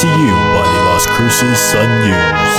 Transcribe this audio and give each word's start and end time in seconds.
to 0.00 0.06
you 0.06 0.30
by 0.30 0.62
the 0.62 0.82
Las 0.84 1.06
Cruces 1.08 1.58
Sun 1.58 1.88
News. 2.06 2.54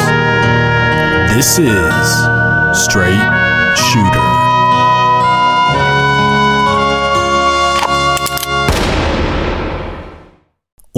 This 1.33 1.57
is 1.57 2.83
Straight 2.83 3.15
Shooter. 3.77 4.38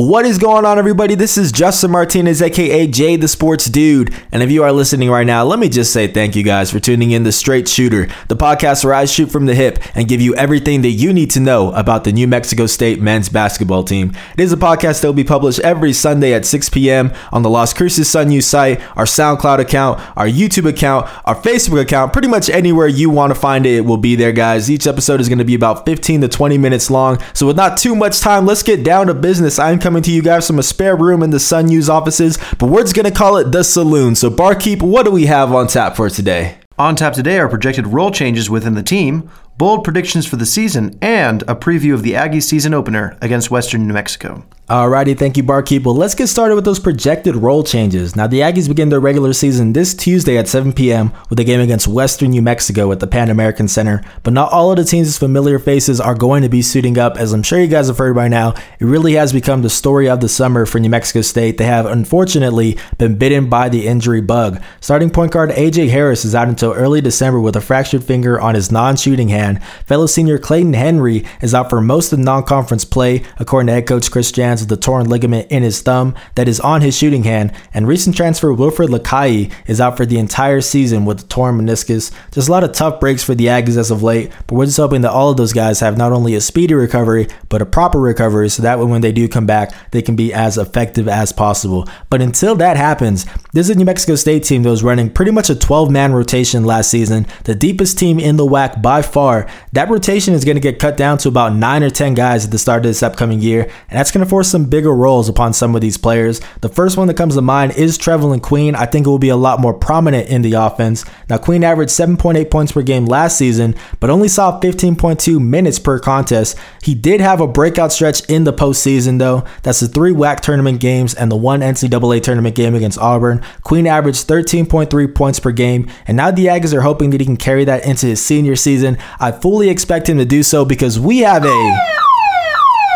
What 0.04 0.26
is 0.26 0.40
going 0.40 0.66
on, 0.66 0.80
everybody? 0.80 1.14
This 1.14 1.38
is 1.38 1.52
Justin 1.52 1.92
Martinez, 1.92 2.42
aka 2.42 2.88
Jay 2.88 3.18
the 3.18 3.28
Sports 3.28 3.66
Dude. 3.66 4.12
And 4.32 4.42
if 4.42 4.50
you 4.50 4.64
are 4.64 4.72
listening 4.72 5.12
right 5.12 5.28
now, 5.28 5.44
let 5.44 5.60
me 5.60 5.70
just 5.70 5.94
say 5.94 6.08
thank 6.08 6.36
you 6.36 6.42
guys 6.42 6.72
for 6.72 6.80
tuning 6.80 7.12
in 7.12 7.24
to 7.24 7.32
Straight 7.32 7.68
Shooter, 7.68 8.08
the 8.28 8.36
podcast 8.36 8.84
where 8.84 8.96
I 8.96 9.06
shoot 9.06 9.28
from 9.28 9.46
the 9.46 9.54
hip 9.54 9.78
and 9.96 10.08
give 10.08 10.20
you 10.20 10.34
everything 10.34 10.82
that 10.82 10.90
you 10.90 11.14
need 11.14 11.30
to 11.32 11.40
know 11.40 11.72
about 11.74 12.04
the 12.04 12.12
New 12.12 12.28
Mexico 12.28 12.66
State 12.66 13.00
men's 13.00 13.30
basketball 13.30 13.84
team. 13.84 14.16
It 14.34 14.40
is 14.40 14.52
a 14.52 14.58
podcast 14.58 15.02
that 15.02 15.08
will 15.08 15.14
be 15.14 15.24
published 15.24 15.60
every 15.60 15.94
Sunday 15.94 16.34
at 16.34 16.48
6 16.48 16.70
p.m. 16.70 17.14
on 17.32 17.44
the 17.44 17.50
Las 17.52 17.72
Cruces 17.72 18.10
Sun 18.10 18.30
News 18.30 18.48
site, 18.48 18.82
our 18.98 19.06
SoundCloud 19.06 19.60
account, 19.60 20.00
our 20.18 20.28
YouTube 20.28 20.68
account, 20.68 21.12
our 21.26 21.36
Facebook 21.36 21.80
account, 21.80 22.12
pretty 22.12 22.28
much 22.28 22.50
anywhere 22.50 22.88
you 22.88 23.12
want 23.12 23.36
to 23.36 23.40
find 23.40 23.68
it, 23.68 23.76
it 23.76 23.86
will 23.86 23.98
be 23.98 24.16
there, 24.16 24.32
guys. 24.32 24.72
Each 24.72 24.88
episode 24.88 25.22
is 25.22 25.30
going 25.30 25.38
to 25.38 25.46
be 25.46 25.54
about 25.54 25.86
15 25.86 26.22
to 26.22 26.28
20 26.28 26.58
minutes 26.58 26.90
long. 26.90 27.20
So, 27.36 27.46
with 27.46 27.56
not 27.56 27.78
too 27.78 27.96
much 27.96 28.20
time, 28.20 28.48
let's 28.48 28.64
get 28.64 28.84
down 28.84 29.06
to 29.06 29.14
business. 29.14 29.60
I'm 29.60 29.78
coming 29.78 29.91
to 30.00 30.12
you 30.12 30.22
guys 30.22 30.48
from 30.48 30.60
a 30.60 30.64
spare 30.64 30.96
room 30.96 31.22
in 31.24 31.32
the 31.32 31.40
Sun 31.40 31.66
News 31.66 31.90
offices, 31.90 32.38
but 32.58 32.68
we're 32.68 32.84
just 32.84 32.96
gonna 32.96 33.12
call 33.12 33.38
it 33.38 33.52
the 33.52 33.64
saloon. 33.64 34.16
So, 34.16 34.30
barkeep, 34.30 34.82
what 34.82 35.04
do 35.04 35.12
we 35.12 35.26
have 35.26 35.54
on 35.54 35.68
tap 35.68 35.96
for 35.96 36.10
today? 36.10 36.58
On 36.78 36.96
tap 36.96 37.14
today 37.14 37.38
are 37.40 37.50
projected 37.50 37.88
role 37.88 38.12
changes 38.12 38.50
within 38.50 38.76
the 38.76 38.84
team, 38.84 39.30
bold 39.58 39.84
predictions 39.84 40.26
for 40.26 40.38
the 40.38 40.46
season, 40.46 40.98
and 41.02 41.44
a 41.44 41.56
preview 41.56 41.94
of 41.94 42.04
the 42.04 42.16
Aggie 42.16 42.42
season 42.42 42.74
opener 42.74 43.18
against 43.22 43.52
Western 43.52 43.86
New 43.88 43.94
Mexico. 43.94 44.46
Alrighty, 44.72 45.20
thank 45.20 45.36
you, 45.36 45.44
Barkeep. 45.44 45.84
Well, 45.84 45.96
let's 45.96 46.16
get 46.16 46.28
started 46.28 46.56
with 46.56 46.64
those 46.64 46.80
projected 46.80 47.36
role 47.36 47.62
changes. 47.62 48.16
Now, 48.16 48.28
the 48.28 48.40
Aggies 48.40 48.70
begin 48.70 48.88
their 48.88 49.02
regular 49.02 49.34
season 49.34 49.74
this 49.74 49.94
Tuesday 49.94 50.38
at 50.38 50.48
7 50.48 50.72
p.m. 50.72 51.12
with 51.30 51.38
a 51.42 51.44
game 51.44 51.60
against 51.60 51.90
Western 51.90 52.30
New 52.30 52.42
Mexico 52.42 52.90
at 52.94 53.02
the 53.02 53.06
Pan 53.06 53.30
American 53.30 53.68
Center. 53.68 54.02
But 54.24 54.32
not 54.32 54.54
all 54.54 54.72
of 54.72 54.78
the 54.78 54.86
team's 54.86 55.18
familiar 55.18 55.60
faces 55.60 56.00
are 56.00 56.16
going 56.16 56.42
to 56.44 56.48
be 56.48 56.62
suiting 56.62 56.98
up, 56.98 57.18
as 57.18 57.34
I'm 57.34 57.44
sure 57.44 57.60
you 57.60 57.68
guys 57.68 57.90
have 57.90 57.98
heard 57.98 58.16
by 58.16 58.30
now. 58.30 58.54
It 58.80 58.86
really 58.86 59.16
has 59.16 59.34
become 59.34 59.62
the 59.62 59.70
story 59.70 60.08
of 60.08 60.22
the 60.22 60.30
summer 60.30 60.66
for 60.66 60.80
New 60.80 60.90
Mexico 60.90 61.20
State. 61.20 61.58
They 61.58 61.66
have 61.66 61.86
unfortunately 61.86 62.80
been 62.98 63.18
bitten 63.18 63.50
by 63.50 63.68
the 63.68 63.86
injury 63.86 64.22
bug. 64.22 64.64
Starting 64.80 65.10
point 65.10 65.34
guard 65.34 65.50
AJ 65.50 65.90
Harris 65.90 66.24
is 66.24 66.34
out 66.34 66.48
until 66.48 66.72
early 66.72 67.02
December 67.02 67.42
with 67.42 67.58
a 67.58 67.62
fractured 67.62 68.06
finger 68.06 68.40
on 68.40 68.56
his 68.56 68.72
non 68.72 68.96
shooting 68.96 69.28
hand. 69.28 69.62
Fellow 69.86 70.06
senior 70.06 70.38
Clayton 70.38 70.76
Henry 70.76 71.26
is 71.42 71.54
out 71.54 71.70
for 71.70 71.82
most 71.82 72.14
of 72.14 72.20
non 72.20 72.44
conference 72.44 72.86
play, 72.86 73.26
according 73.38 73.68
to 73.68 73.74
head 73.74 73.86
coach 73.86 74.10
Chris 74.10 74.32
Jans 74.32 74.61
of 74.62 74.68
the 74.68 74.78
torn 74.78 75.10
ligament 75.10 75.52
in 75.52 75.64
his 75.64 75.82
thumb 75.82 76.16
that 76.36 76.48
is 76.48 76.60
on 76.60 76.82
his 76.82 76.98
shooting 76.98 77.24
hand, 77.24 77.52
and 77.74 77.88
recent 77.88 78.16
transfer 78.16 78.50
Wilfried 78.50 78.90
Likayi 78.90 79.52
is 79.68 79.82
out 79.82 79.98
for 79.98 80.06
the 80.06 80.20
entire 80.20 80.62
season 80.62 81.06
with 81.06 81.24
a 81.24 81.28
torn 81.28 81.58
meniscus. 81.58 82.12
Just 82.32 82.48
a 82.48 82.52
lot 82.52 82.64
of 82.64 82.72
tough 82.72 83.00
breaks 83.00 83.24
for 83.24 83.36
the 83.36 83.48
Aggies 83.48 83.78
as 83.78 83.92
of 83.92 84.04
late, 84.04 84.32
but 84.48 84.56
we're 84.56 84.66
just 84.66 84.78
hoping 84.78 85.02
that 85.02 85.12
all 85.12 85.30
of 85.30 85.38
those 85.38 85.54
guys 85.54 85.80
have 85.80 85.98
not 85.98 86.12
only 86.12 86.36
a 86.36 86.42
speedy 86.42 86.74
recovery, 86.74 87.28
but 87.50 87.62
a 87.62 87.66
proper 87.66 88.00
recovery 88.00 88.50
so 88.50 88.64
that 88.64 88.80
way 88.80 88.86
when 88.86 89.02
they 89.02 89.12
do 89.12 89.28
come 89.28 89.46
back, 89.46 89.74
they 89.92 90.02
can 90.02 90.16
be 90.16 90.34
as 90.34 90.58
effective 90.58 91.08
as 91.08 91.32
possible. 91.32 91.88
But 92.10 92.22
until 92.22 92.56
that 92.56 92.78
happens, 92.78 93.26
this 93.54 93.70
is 93.70 93.76
a 93.76 93.78
New 93.78 93.86
Mexico 93.86 94.16
State 94.16 94.44
team 94.44 94.64
that 94.64 94.70
was 94.70 94.84
running 94.84 95.10
pretty 95.10 95.32
much 95.32 95.50
a 95.50 95.56
12 95.56 95.92
man 95.92 96.14
rotation 96.14 96.66
last 96.66 96.90
season, 96.90 97.28
the 97.44 97.56
deepest 97.56 97.98
team 97.98 98.20
in 98.20 98.38
the 98.38 98.46
WAC 98.46 98.82
by 98.82 99.02
far. 99.02 99.48
That 99.74 99.90
rotation 99.90 100.34
is 100.34 100.46
going 100.46 100.56
to 100.56 100.62
get 100.62 100.80
cut 100.80 100.98
down 100.98 101.18
to 101.20 101.28
about 101.30 101.54
9 101.54 101.84
or 101.84 101.90
10 101.90 102.14
guys 102.14 102.46
at 102.46 102.52
the 102.52 102.58
start 102.58 102.80
of 102.80 102.90
this 102.90 103.04
upcoming 103.04 103.42
year, 103.42 103.64
and 103.64 104.00
that's 104.00 104.12
going 104.12 104.24
to 104.24 104.30
force 104.30 104.41
some 104.44 104.66
bigger 104.66 104.94
roles 104.94 105.30
upon 105.30 105.54
some 105.54 105.76
of 105.76 105.82
these 105.82 105.98
players. 105.98 106.42
The 106.62 106.70
first 106.70 106.98
one 106.98 107.08
that 107.08 107.18
comes 107.18 107.36
to 107.36 107.42
mind 107.42 107.74
is 107.74 107.98
Trevelin 107.98 108.42
Queen. 108.42 108.76
I 108.76 108.86
think 108.86 109.06
it 109.06 109.10
will 109.10 109.20
be 109.20 109.30
a 109.30 109.36
lot 109.36 109.60
more 109.60 109.74
prominent 109.74 110.30
in 110.30 110.42
the 110.42 110.54
offense. 110.54 111.06
Now, 111.30 111.38
Queen 111.38 111.64
averaged 111.64 111.92
7.8 111.92 112.50
points 112.50 112.72
per 112.72 112.82
game 112.82 113.06
last 113.06 113.38
season, 113.38 113.76
but 114.00 114.10
only 114.10 114.28
saw 114.28 114.60
15.2 114.60 115.40
minutes 115.40 115.80
per 115.80 116.00
contest. 116.00 116.58
He 116.84 116.96
did 116.96 117.22
have 117.22 117.42
a 117.42 117.48
breakout 117.48 117.92
stretch 117.92 118.24
in 118.30 118.44
the 118.44 118.54
postseason, 118.54 119.20
though. 119.20 119.44
That's 119.64 119.80
the 119.80 119.88
three 119.88 120.14
WAC 120.14 120.40
tournament 120.40 120.80
games 120.80 121.14
and 121.14 121.32
the 121.32 121.36
one 121.36 121.62
NCAA 121.62 122.22
tournament 122.24 122.56
game 122.56 122.76
against 122.76 123.00
Auburn. 123.00 123.44
Queen 123.64 123.88
averaged 123.88 124.28
13.3 124.28 125.16
points 125.16 125.40
per 125.40 125.52
game, 125.52 125.90
and 126.08 126.18
now 126.18 126.32
the 126.32 126.48
Aggies 126.48 126.74
are 126.74 126.82
hoping 126.82 127.10
that 127.12 127.22
he 127.22 127.26
can 127.26 127.38
carry 127.38 127.66
that 127.66 127.86
into 127.86 128.08
his 128.08 128.24
senior 128.24 128.56
season. 128.56 128.98
I 129.20 129.32
fully 129.32 129.70
expect 129.70 130.10
him 130.10 130.18
to 130.18 130.26
do 130.26 130.44
so 130.44 130.66
because 130.66 131.00
we 131.00 131.20
have 131.20 131.46
a 131.46 132.11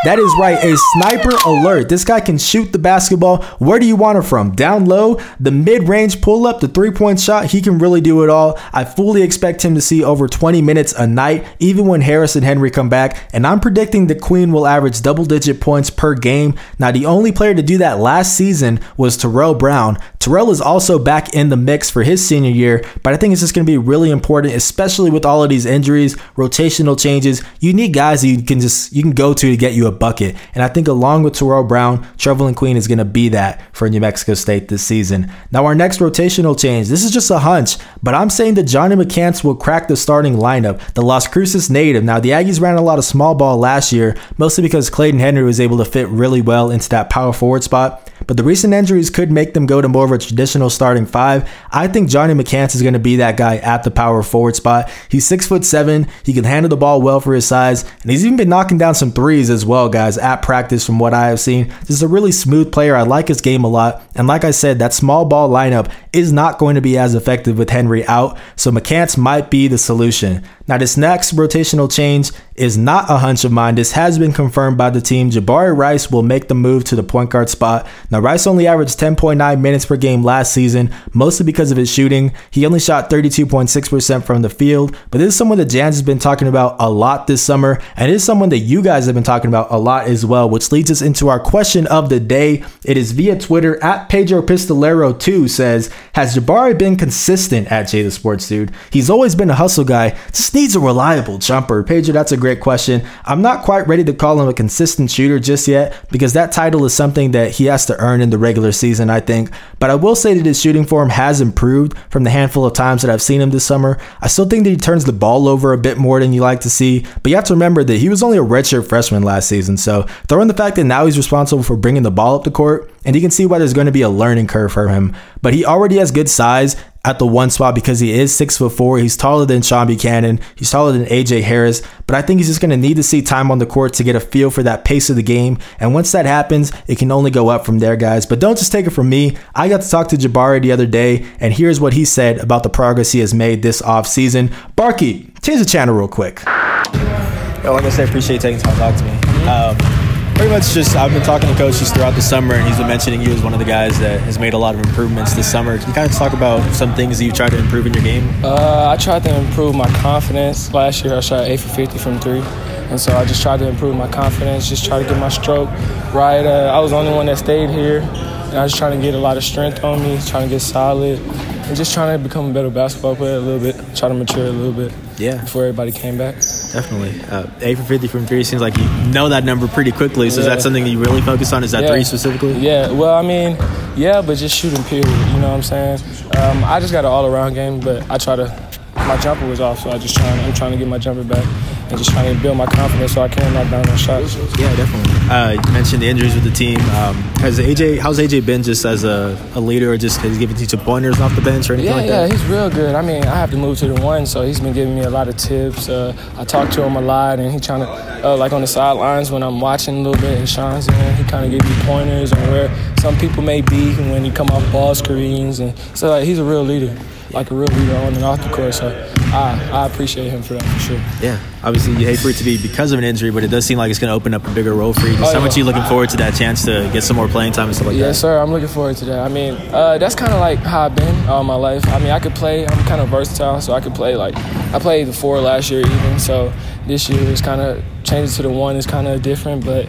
that 0.06 0.20
is 0.20 0.32
right, 0.38 0.64
a 0.64 0.78
sniper 0.94 1.36
alert. 1.48 1.90
This 1.90 2.04
guy 2.04 2.20
can 2.20 2.38
shoot 2.38 2.72
the 2.72 2.78
basketball. 2.78 3.42
Where 3.58 3.80
do 3.80 3.88
you 3.88 3.96
want 3.96 4.20
it 4.20 4.22
from? 4.22 4.52
Down 4.52 4.86
low, 4.86 5.20
the 5.40 5.50
mid 5.50 5.90
range 5.90 6.22
pull 6.22 6.46
up, 6.46 6.60
the 6.60 6.68
three 6.68 6.92
point 6.92 7.20
shot. 7.20 7.46
He 7.46 7.60
can 7.60 7.80
really 7.80 8.02
do 8.02 8.24
it 8.24 8.30
all. 8.30 8.60
I 8.72 8.84
fully 8.84 9.24
expect 9.24 9.66
him 9.66 9.74
to 9.74 9.82
see 9.82 10.04
over 10.04 10.28
20 10.28 10.62
minutes 10.62 10.94
a 10.94 11.08
night, 11.08 11.48
even 11.58 11.88
when 11.88 12.02
Harris 12.02 12.36
and 12.36 12.46
Henry 12.46 12.70
come 12.70 12.88
back. 12.88 13.30
And 13.34 13.48
I'm 13.48 13.60
predicting 13.60 14.06
the 14.06 14.14
Queen 14.14 14.52
will 14.52 14.68
average 14.68 15.02
double 15.02 15.26
digit 15.26 15.60
points 15.60 15.90
per 15.90 16.14
game. 16.14 16.54
Now, 16.78 16.92
the 16.92 17.08
only 17.08 17.32
player 17.32 17.56
to 17.56 17.64
do 17.64 17.80
that 17.80 17.98
last 17.98 18.38
season 18.38 18.80
was 18.98 19.18
Terrell 19.18 19.56
Brown. 19.56 19.98
Terrell 20.26 20.50
is 20.50 20.60
also 20.60 20.98
back 20.98 21.36
in 21.36 21.50
the 21.50 21.56
mix 21.56 21.92
for 21.92 22.02
his 22.02 22.28
senior 22.28 22.50
year, 22.50 22.84
but 23.04 23.14
I 23.14 23.18
think 23.18 23.32
it's 23.32 23.42
just 23.42 23.54
going 23.54 23.64
to 23.64 23.72
be 23.72 23.78
really 23.78 24.10
important, 24.10 24.56
especially 24.56 25.12
with 25.12 25.24
all 25.24 25.44
of 25.44 25.52
these 25.52 25.68
injuries, 25.68 26.16
rotational 26.36 27.00
changes. 27.00 27.44
You 27.60 27.74
need 27.74 27.94
guys 27.94 28.22
that 28.22 28.30
you 28.30 28.42
can 28.42 28.60
just 28.60 28.92
you 28.92 29.04
can 29.04 29.12
go 29.12 29.36
to 29.36 29.52
to 29.52 29.56
get 29.56 29.76
you 29.76 29.86
a 29.86 29.92
bucket. 29.92 30.36
And 30.56 30.64
I 30.64 30.68
think 30.68 30.88
along 30.88 31.22
with 31.22 31.36
Terrell 31.36 31.64
Brown, 31.64 32.04
Trevelin 32.18 32.56
Queen 32.56 32.76
is 32.76 32.88
going 32.88 32.98
to 32.98 33.06
be 33.06 33.30
that 33.30 33.62
for 33.72 33.88
New 33.88 34.00
Mexico 34.00 34.34
State 34.34 34.68
this 34.68 34.84
season. 34.84 35.32
Now, 35.52 35.64
our 35.68 35.76
next 35.76 36.00
rotational 36.00 36.60
change, 36.60 36.88
this 36.88 37.04
is 37.04 37.12
just 37.12 37.30
a 37.30 37.38
hunch, 37.38 37.78
but 38.02 38.16
I'm 38.16 38.32
saying 38.32 38.56
that 38.56 38.64
Johnny 38.64 38.96
McCants 38.96 39.44
will 39.44 39.56
crack 39.56 39.88
the 39.88 39.96
starting 39.96 40.38
lineup. 40.38 40.80
The 40.96 41.04
Las 41.04 41.28
Cruces 41.28 41.70
native. 41.70 42.04
Now, 42.04 42.20
the 42.20 42.32
Aggies 42.32 42.60
ran 42.60 42.78
a 42.78 42.82
lot 42.82 42.98
of 42.98 43.06
small 43.06 43.36
ball 43.36 43.58
last 43.58 43.94
year, 43.94 44.18
mostly 44.40 44.64
because 44.64 44.90
Clayton 44.90 45.20
Henry 45.20 45.44
was 45.44 45.60
able 45.60 45.78
to 45.78 45.86
fit 45.86 46.08
really 46.08 46.42
well 46.42 46.72
into 46.72 46.90
that 46.90 47.12
power 47.12 47.32
forward 47.32 47.64
spot. 47.64 48.02
But 48.28 48.38
the 48.38 48.44
recent 48.44 48.74
injuries 48.74 49.10
could 49.10 49.32
make 49.32 49.54
them 49.54 49.66
go 49.66 49.82
to 49.82 49.88
more 49.88 50.06
of 50.06 50.12
a 50.12 50.18
traditional 50.18 50.70
starting 50.70 51.06
five. 51.06 51.50
I 51.72 51.88
think 51.88 52.10
Johnny 52.10 52.34
McCants 52.34 52.76
is 52.76 52.82
going 52.82 52.94
to 52.94 53.00
be 53.00 53.18
that 53.18 53.38
guy 53.38 53.58
at 53.58 53.84
the 53.84 53.92
power 53.92 54.24
forward 54.24 54.56
spot. 54.56 54.90
He's 55.10 55.28
six 55.28 55.48
foot 55.48 55.66
seven. 55.66 56.08
He 56.24 56.34
can 56.34 56.44
handle 56.44 56.70
the 56.70 56.78
ball 56.78 57.02
well 57.02 57.20
for 57.20 57.34
his 57.34 57.48
size, 57.48 57.84
and 58.02 58.12
he's 58.12 58.26
even 58.26 58.38
been 58.38 58.50
knocking 58.50 58.78
down 58.78 58.96
some 58.96 59.12
threes 59.12 59.50
as 59.50 59.66
well, 59.66 59.90
guys, 59.90 60.18
at 60.18 60.42
practice 60.42 60.86
from 60.86 61.00
what 61.00 61.14
I 61.14 61.28
have 61.28 61.40
seen. 61.40 61.68
This 61.82 61.92
is 61.92 62.04
a 62.04 62.08
really 62.08 62.32
smooth 62.32 62.72
player. 62.72 62.96
I 62.96 63.04
like 63.04 63.28
his 63.28 63.42
game 63.42 63.64
a 63.64 63.70
lot. 63.70 64.02
And 64.16 64.28
like 64.28 64.44
I 64.44 64.52
said, 64.52 64.80
that 64.80 64.94
small 64.94 65.26
ball 65.26 65.50
lineup 65.50 65.92
is 66.14 66.32
not 66.32 66.58
going 66.58 66.76
to 66.76 66.82
be 66.82 66.98
as 66.98 67.16
effective 67.16 67.58
with 67.58 67.70
Henry 67.70 68.06
out. 68.08 68.38
So 68.56 68.72
McCants 68.72 69.18
might 69.18 69.52
be 69.52 69.68
the 69.68 69.78
solution. 69.78 70.44
Now, 70.68 70.78
this 70.78 70.98
next 70.98 71.36
rotational 71.36 71.92
change 71.94 72.32
is 72.56 72.78
not 72.78 73.10
a 73.10 73.18
hunch 73.18 73.44
of 73.44 73.52
mine. 73.52 73.76
This 73.76 73.92
has 73.94 74.18
been 74.18 74.32
confirmed 74.32 74.78
by 74.78 74.90
the 74.90 75.02
team. 75.02 75.30
Jabari 75.30 75.76
Rice 75.76 76.10
will 76.10 76.24
make 76.24 76.48
the 76.48 76.56
move 76.56 76.86
to 76.86 76.96
the 76.96 77.04
point 77.04 77.30
guard 77.30 77.50
spot. 77.50 77.86
Now, 78.10 78.20
Rice 78.20 78.48
only 78.48 78.66
averaged 78.66 78.98
10.9 78.98 79.60
minutes 79.60 79.86
per 79.86 79.98
game 79.98 80.24
last 80.24 80.54
season, 80.54 80.94
mostly 81.14 81.46
because 81.46 81.72
of 81.72 81.78
his 81.78 81.92
shooting. 81.92 82.34
He 82.50 82.66
only 82.66 82.80
shot 82.80 83.10
32.6% 83.10 84.24
from 84.24 84.42
the 84.42 84.50
field, 84.50 84.96
but 85.12 85.18
this 85.18 85.30
is 85.30 85.36
someone 85.36 85.58
that 85.58 85.66
Jans 85.66 85.96
has 85.96 86.02
been 86.02 86.20
talking 86.20 86.48
about 86.48 86.78
a 86.80 86.90
lot 86.90 87.28
this 87.28 87.42
summer, 87.42 87.82
and 87.98 88.10
it 88.10 88.16
is 88.16 88.24
someone 88.24 88.50
that 88.50 88.60
you 88.60 88.82
guys 88.82 89.06
have 89.06 89.16
been 89.16 89.24
talking 89.24 89.50
about 89.50 89.72
a 89.72 89.78
lot 89.78 90.08
as 90.08 90.26
well, 90.26 90.50
which 90.50 90.72
leads 90.72 90.90
us 90.90 91.02
into 91.02 91.28
our 91.28 91.40
question 91.40 91.88
of 91.88 92.10
the 92.10 92.20
day. 92.20 92.64
It 92.86 92.96
is 92.96 93.12
via 93.12 93.38
Twitter 93.38 93.84
at 93.84 94.08
Pedro 94.08 94.42
Pistolero 94.42 95.18
2 95.18 95.48
says, 95.48 95.92
Has 96.14 96.36
Jabari 96.36 96.78
been 96.78 96.96
consistent 96.96 97.72
at 97.72 97.90
J 97.90 98.04
the 98.04 98.12
Sports 98.12 98.48
Dude? 98.48 98.72
He's 98.92 99.10
always 99.10 99.36
been 99.36 99.50
a 99.50 99.56
hustle 99.56 99.84
guy. 99.84 100.18
Just 100.32 100.54
needs 100.54 100.76
a 100.76 100.80
reliable 100.80 101.38
jumper. 101.38 101.84
Pedro, 101.84 102.14
that's 102.14 102.32
a 102.32 102.38
great 102.46 102.60
question. 102.60 103.02
I'm 103.26 103.42
not 103.42 103.64
quite 103.64 103.88
ready 103.88 104.04
to 104.04 104.14
call 104.14 104.40
him 104.40 104.48
a 104.48 104.54
consistent 104.54 105.10
shooter 105.10 105.40
just 105.40 105.68
yet 105.68 105.98
because 106.12 106.34
that 106.34 106.52
title 106.52 106.86
is 106.86 106.94
something 106.94 107.32
that 107.32 107.50
he 107.50 107.66
has 107.66 107.88
to 107.88 107.98
earn 107.98 108.22
in 108.22 108.30
the 108.30 108.38
regular 108.38 108.72
season, 108.72 109.10
I 109.10 109.20
think. 109.20 109.50
But 109.80 109.90
I 109.90 109.96
will 109.96 110.16
say 110.16 110.36
that 110.36 110.46
his 110.46 110.62
shooting 110.62 110.86
form 110.86 111.10
has 111.10 111.42
improved 111.42 111.98
from 112.12 112.24
the 112.24 112.30
handful 112.30 112.64
of 112.64 112.74
times 112.74 113.02
that 113.02 113.10
I've 113.10 113.24
seen 113.24 113.42
him 113.42 113.50
this 113.50 113.66
summer. 113.66 113.98
I 114.22 114.28
still 114.28 114.48
think 114.48 114.64
that 114.66 114.70
he 114.70 114.76
turns 114.76 115.06
the 115.06 115.12
ball 115.12 115.48
over 115.48 115.74
a 115.74 115.78
bit 115.80 115.98
more 115.98 116.20
than 116.20 116.34
you 116.34 116.42
like 116.42 116.60
to 116.62 116.70
see, 116.70 117.04
but 117.24 117.32
you 117.32 117.36
have 117.36 117.46
to 117.46 117.54
remember 117.54 117.84
that 117.84 117.98
he 117.98 118.10
was 118.10 118.22
only 118.22 118.38
a 118.38 118.44
redshirt 118.44 118.88
freshman 118.88 119.24
last 119.24 119.50
season. 119.50 119.76
So 119.76 120.04
throw 120.28 120.40
in 120.44 120.48
the 120.48 120.54
fact 120.54 120.76
that 120.76 120.84
now 120.84 121.06
he's 121.06 121.18
responsible 121.18 121.64
for 121.64 121.76
bringing 121.76 122.04
the 122.04 122.12
ball 122.12 122.36
up 122.36 122.44
the 122.44 122.52
court, 122.52 122.92
and 123.06 123.16
you 123.16 123.22
can 123.24 123.32
see 123.32 123.48
why 123.48 123.58
there's 123.58 123.74
going 123.74 123.86
to 123.86 123.92
be 123.92 124.04
a 124.04 124.10
learning 124.10 124.46
curve 124.46 124.72
for 124.72 124.88
him. 124.88 125.16
But 125.42 125.56
he 125.56 125.66
already 125.66 125.98
has 125.98 126.12
good 126.12 126.30
size 126.30 126.76
at 127.06 127.20
the 127.20 127.28
one 127.28 127.50
spot 127.50 127.76
because 127.76 128.00
he 128.00 128.12
is 128.12 128.36
six 128.36 128.58
foot 128.58 128.72
four. 128.72 128.98
He's 128.98 129.16
taller 129.16 129.46
than 129.46 129.62
Shunn 129.62 129.88
Buchanan. 129.88 130.40
He's 130.56 130.72
taller 130.72 130.92
than 130.92 131.06
AJ 131.06 131.44
Harris. 131.44 131.82
But 132.08 132.16
I 132.16 132.22
think 132.22 132.40
he's 132.40 132.48
just 132.48 132.62
going 132.62 132.72
to 132.72 132.78
need 132.78 132.96
to 132.96 133.04
see 133.04 133.22
time 133.22 133.52
on 133.52 133.60
the 133.60 133.66
court 133.66 133.94
to 133.94 134.04
get 134.04 134.16
a 134.16 134.20
feel 134.20 134.50
for 134.50 134.64
that 134.64 134.86
pace 134.86 135.10
of 135.10 135.16
the 135.16 135.24
game. 135.24 135.60
And 135.80 135.94
once 135.94 136.12
that 136.12 136.26
happens, 136.26 136.72
it 136.88 136.98
can 136.98 137.12
only 137.12 137.32
go 137.32 137.50
up 137.50 137.66
from 137.66 137.80
there, 137.80 137.96
guys. 137.96 138.26
But 138.26 138.40
don't 138.40 138.58
just 138.58 138.72
take 138.72 138.88
it 138.88 138.92
from 138.92 139.10
me. 139.10 139.38
I 139.54 139.70
got 139.70 139.82
to 139.82 139.90
talk 139.90 140.08
to 140.10 140.18
Jabari 140.18 140.62
the 140.62 140.72
other 140.72 140.88
day, 140.88 141.26
and 141.40 141.54
here's 141.54 141.80
what 141.80 141.94
he 141.94 142.06
said 142.06 142.40
about 142.40 142.64
the 142.64 142.70
progress 142.70 143.12
he 143.12 143.20
has 143.20 143.34
made 143.34 143.62
this 143.62 143.82
offseason. 143.82 144.54
Barky, 144.76 145.32
change 145.42 145.60
the 145.60 145.66
channel 145.66 145.96
real 145.96 146.08
quick. 146.08 146.42
Yo, 146.46 147.74
like 147.74 147.84
I 147.84 147.90
said, 147.90 148.10
appreciate 148.10 148.42
taking 148.42 148.60
time 148.62 148.74
to 148.74 148.80
talk 148.80 148.96
to 148.96 149.04
me. 149.04 149.48
Um, 149.48 150.05
pretty 150.36 150.52
much 150.52 150.70
just 150.74 150.96
I've 150.96 151.12
been 151.12 151.24
talking 151.24 151.50
to 151.50 151.56
coaches 151.56 151.92
throughout 151.92 152.14
the 152.14 152.22
summer, 152.22 152.56
and 152.56 152.68
he's 152.68 152.78
been 152.78 152.88
mentioning 152.88 153.22
you 153.22 153.32
as 153.32 153.42
one 153.42 153.54
of 153.54 153.60
the 153.60 153.66
guys 153.66 153.98
that 154.00 154.20
has 154.22 154.38
made 154.38 154.54
a 154.54 154.58
lot 154.58 154.76
of 154.76 154.82
improvements 154.82 155.34
this 155.34 155.50
summer. 155.50 155.78
Can 155.78 155.88
you 155.88 155.94
kind 155.94 156.10
of 156.10 156.16
talk 156.16 156.34
about 156.34 156.62
some 156.74 156.94
things 156.94 157.18
that 157.18 157.26
you've 157.26 157.36
tried 157.36 157.52
to 157.52 157.58
improve 157.58 157.86
in 157.86 157.94
your 157.94 158.04
game? 158.04 158.30
Uh, 158.44 158.90
I 158.90 158.98
tried 158.98 159.24
to 159.24 159.36
improve 159.36 159.76
my 159.76 159.90
confidence. 160.02 160.74
Last 160.74 161.04
year, 161.04 161.16
I 161.16 161.22
shot 161.22 161.46
eight 161.46 161.60
for 161.60 161.70
50 161.70 161.98
from 161.98 162.20
three, 162.20 162.42
and 162.90 163.00
so 163.00 163.16
I 163.16 163.26
just 163.26 163.42
tried 163.42 163.58
to 163.58 163.68
improve 163.68 163.96
my 163.96 164.12
confidence. 164.12 164.68
Just 164.70 164.86
try 164.86 165.02
to 165.02 165.08
get 165.08 165.18
my 165.20 165.30
stroke 165.30 165.70
right. 166.14 166.46
Uh, 166.46 166.72
I 166.76 166.80
was 166.80 166.92
the 166.92 166.98
only 166.98 167.14
one 167.14 167.26
that 167.28 167.38
stayed 167.38 167.70
here, 167.70 168.02
and 168.02 168.58
I 168.58 168.64
was 168.64 168.74
trying 168.76 169.00
to 169.00 169.04
get 169.04 169.14
a 169.14 169.20
lot 169.20 169.38
of 169.38 169.44
strength 169.44 169.84
on 169.84 170.02
me, 170.04 170.20
trying 170.28 170.44
to 170.44 170.50
get 170.50 170.60
solid, 170.62 171.20
and 171.20 171.76
just 171.76 171.94
trying 171.94 172.18
to 172.18 172.24
become 172.24 172.52
a 172.52 172.54
better 172.54 172.70
basketball 172.70 173.16
player 173.16 173.38
a 173.38 173.40
little 173.40 173.60
bit. 173.60 173.76
Try 173.96 174.10
to 174.10 174.16
mature 174.16 174.48
a 174.48 174.52
little 174.52 174.74
bit. 174.74 174.94
Yeah. 175.18 175.42
Before 175.42 175.64
everybody 175.64 175.92
came 175.92 176.18
back. 176.18 176.36
Definitely. 176.72 177.22
Uh, 177.24 177.48
eight 177.62 177.78
for 177.78 177.84
50 177.84 178.08
from 178.08 178.26
three 178.26 178.44
seems 178.44 178.62
like 178.62 178.78
you 178.78 178.88
know 179.08 179.30
that 179.30 179.44
number 179.44 179.68
pretty 179.68 179.92
quickly. 179.92 180.30
So 180.30 180.38
yeah. 180.38 180.42
is 180.42 180.46
that 180.48 180.62
something 180.62 180.84
that 180.84 180.90
you 180.90 181.00
really 181.00 181.22
focus 181.22 181.54
on? 181.54 181.64
Is 181.64 181.72
that 181.72 181.84
yeah. 181.84 181.90
three 181.90 182.04
specifically? 182.04 182.54
Yeah. 182.54 182.92
Well, 182.92 183.16
I 183.16 183.22
mean, 183.22 183.58
yeah, 183.96 184.22
but 184.22 184.38
just 184.38 184.56
shooting 184.56 184.84
period. 184.84 185.08
You 185.08 185.40
know 185.40 185.50
what 185.50 185.56
I'm 185.56 185.64
saying? 185.64 186.00
Um, 186.38 186.64
I 186.64 186.80
just 186.80 186.92
got 186.92 187.06
an 187.06 187.12
all 187.12 187.26
around 187.26 187.54
game, 187.54 187.80
but 187.80 188.10
I 188.10 188.18
try 188.18 188.36
to. 188.36 188.72
My 188.96 189.18
jumper 189.18 189.48
was 189.48 189.60
off, 189.60 189.80
so 189.80 189.92
I 189.92 189.98
just 189.98 190.16
trying. 190.16 190.40
I'm 190.46 190.54
trying 190.54 190.72
to 190.72 190.78
get 190.78 190.88
my 190.88 190.98
jumper 190.98 191.24
back 191.24 191.46
and 191.90 191.98
just 191.98 192.12
trying 192.12 192.36
to 192.36 192.42
build 192.42 192.58
my 192.58 192.66
confidence 192.66 193.14
so 193.14 193.22
I 193.22 193.28
can 193.28 193.54
knock 193.54 193.70
down 193.70 193.84
those 193.86 194.00
shots. 194.00 194.36
Yeah, 194.58 194.76
definitely. 194.76 195.30
Uh, 195.30 195.52
you 195.52 195.74
mentioned 195.74 196.02
the 196.02 196.08
injuries 196.08 196.34
with 196.34 196.44
the 196.44 196.52
team. 196.52 196.80
Um, 196.92 197.16
has 197.42 197.60
AJ? 197.60 198.00
How's 198.00 198.20
AJ 198.20 198.46
been 198.46 198.64
just 198.64 198.86
as 198.86 199.04
a, 199.04 199.38
a 199.54 199.60
leader, 199.60 199.92
or 199.92 199.98
just 199.98 200.20
has 200.22 200.34
he 200.34 200.40
given 200.40 200.58
you 200.58 200.66
some 200.66 200.80
pointers 200.80 201.20
off 201.20 201.36
the 201.36 201.42
bench 201.42 201.70
or 201.70 201.74
anything 201.74 201.92
yeah, 201.92 201.98
like 201.98 202.06
yeah, 202.08 202.22
that? 202.22 202.30
Yeah, 202.30 202.38
he's 202.38 202.46
real 202.46 202.70
good. 202.70 202.96
I 202.96 203.02
mean, 203.02 203.24
I 203.24 203.36
have 203.36 203.52
to 203.52 203.58
move 203.58 203.78
to 203.80 203.88
the 203.88 204.02
one, 204.02 204.26
so 204.26 204.42
he's 204.44 204.60
been 204.60 204.74
giving 204.74 204.96
me 204.96 205.02
a 205.02 205.10
lot 205.10 205.28
of 205.28 205.38
tips. 205.38 205.90
Uh, 205.90 206.16
I 206.38 206.46
talk 206.46 206.70
to 206.72 206.84
him 206.84 206.96
a 206.96 207.02
lot, 207.02 207.40
and 207.40 207.52
he 207.52 207.60
trying 207.60 207.82
to 207.82 208.28
uh, 208.28 208.36
like 208.38 208.52
on 208.54 208.62
the 208.62 208.68
sidelines 208.68 209.32
when 209.32 209.44
I'm 209.44 209.60
watching 209.60 209.96
a 209.96 210.02
little 210.02 210.22
bit 210.22 210.38
and 210.38 210.50
Shunn's 210.50 210.88
in. 210.88 211.16
He 211.16 211.24
kind 211.24 211.46
of 211.46 211.52
gives 211.52 211.70
me 211.70 211.86
pointers 211.86 212.34
on 212.34 212.40
where 212.50 212.70
some 212.98 213.18
people 213.18 213.44
may 213.44 213.62
be 213.62 213.94
when 213.96 214.26
you 214.26 214.32
come 214.32 214.50
off 214.50 214.70
ball 214.72 214.96
screens, 214.96 215.60
and 215.60 215.78
so 215.96 216.10
like 216.10 216.26
he's 216.26 216.40
a 216.40 216.44
real 216.44 216.64
leader 216.64 216.96
like 217.36 217.52
a 217.52 217.54
real 217.54 217.68
leader 217.68 217.96
on 217.98 218.16
and 218.16 218.24
off 218.24 218.42
the 218.42 218.50
court. 218.50 218.74
So 218.74 218.90
I, 219.34 219.70
I 219.72 219.86
appreciate 219.88 220.30
him 220.30 220.42
for 220.42 220.54
that 220.54 220.64
for 220.64 220.80
sure. 220.80 221.02
Yeah, 221.22 221.40
obviously 221.64 221.94
you 221.94 222.06
hate 222.06 222.20
for 222.20 222.30
it 222.30 222.36
to 222.38 222.44
be 222.44 222.62
because 222.62 222.92
of 222.92 223.00
an 223.00 223.06
injury, 223.06 223.32
but 223.32 223.44
it 223.44 223.50
does 223.50 223.66
seem 223.66 223.78
like 223.78 223.90
it's 223.90 224.00
going 224.00 224.10
to 224.10 224.16
open 224.16 224.34
up 224.34 224.48
a 224.48 224.54
bigger 224.54 224.74
role 224.74 224.94
for 224.94 225.08
you. 225.08 225.14
Just 225.14 225.24
oh, 225.24 225.26
how 225.26 225.40
yeah. 225.40 225.46
much 225.46 225.56
are 225.56 225.60
you 225.60 225.66
looking 225.66 225.84
forward 225.84 226.10
to 226.10 226.18
that 226.18 226.36
chance 226.36 226.64
to 226.66 226.90
get 226.94 227.04
some 227.04 227.16
more 227.16 227.28
playing 227.28 227.54
time 227.54 227.68
and 227.68 227.76
stuff 227.76 227.88
like 227.88 227.96
yes, 227.96 228.02
that? 228.02 228.08
Yes, 228.08 228.22
sir. 228.22 228.40
I'm 228.40 228.52
looking 228.52 228.68
forward 228.68 228.98
to 228.98 229.06
that. 229.06 229.20
I 229.20 229.30
mean, 229.30 229.56
uh, 229.72 229.98
that's 229.98 230.16
kind 230.16 230.32
of 230.32 230.40
like 230.40 230.60
how 230.60 230.82
I've 230.82 230.96
been 230.96 231.28
all 231.28 231.44
my 231.44 231.56
life. 231.56 231.86
I 231.88 232.00
mean, 232.00 232.12
I 232.12 232.20
could 232.20 232.36
play. 232.36 232.66
I'm 232.66 232.86
kind 232.86 233.02
of 233.02 233.10
versatile, 233.10 233.62
so 233.62 233.74
I 233.74 233.82
could 233.82 233.96
play 233.96 234.16
like 234.16 234.36
I 234.74 234.80
played 234.80 235.08
the 235.08 235.14
four 235.14 235.40
last 235.40 235.70
year 235.70 235.82
even. 235.82 236.20
So 236.20 236.54
this 236.88 237.10
year 237.10 237.22
is 237.22 237.42
kind 237.42 237.62
of 237.62 237.84
changing 238.04 238.36
to 238.36 238.44
the 238.44 238.50
one 238.50 238.76
is 238.76 238.86
kind 238.86 239.08
of 239.08 239.22
different, 239.22 239.66
but 239.66 239.88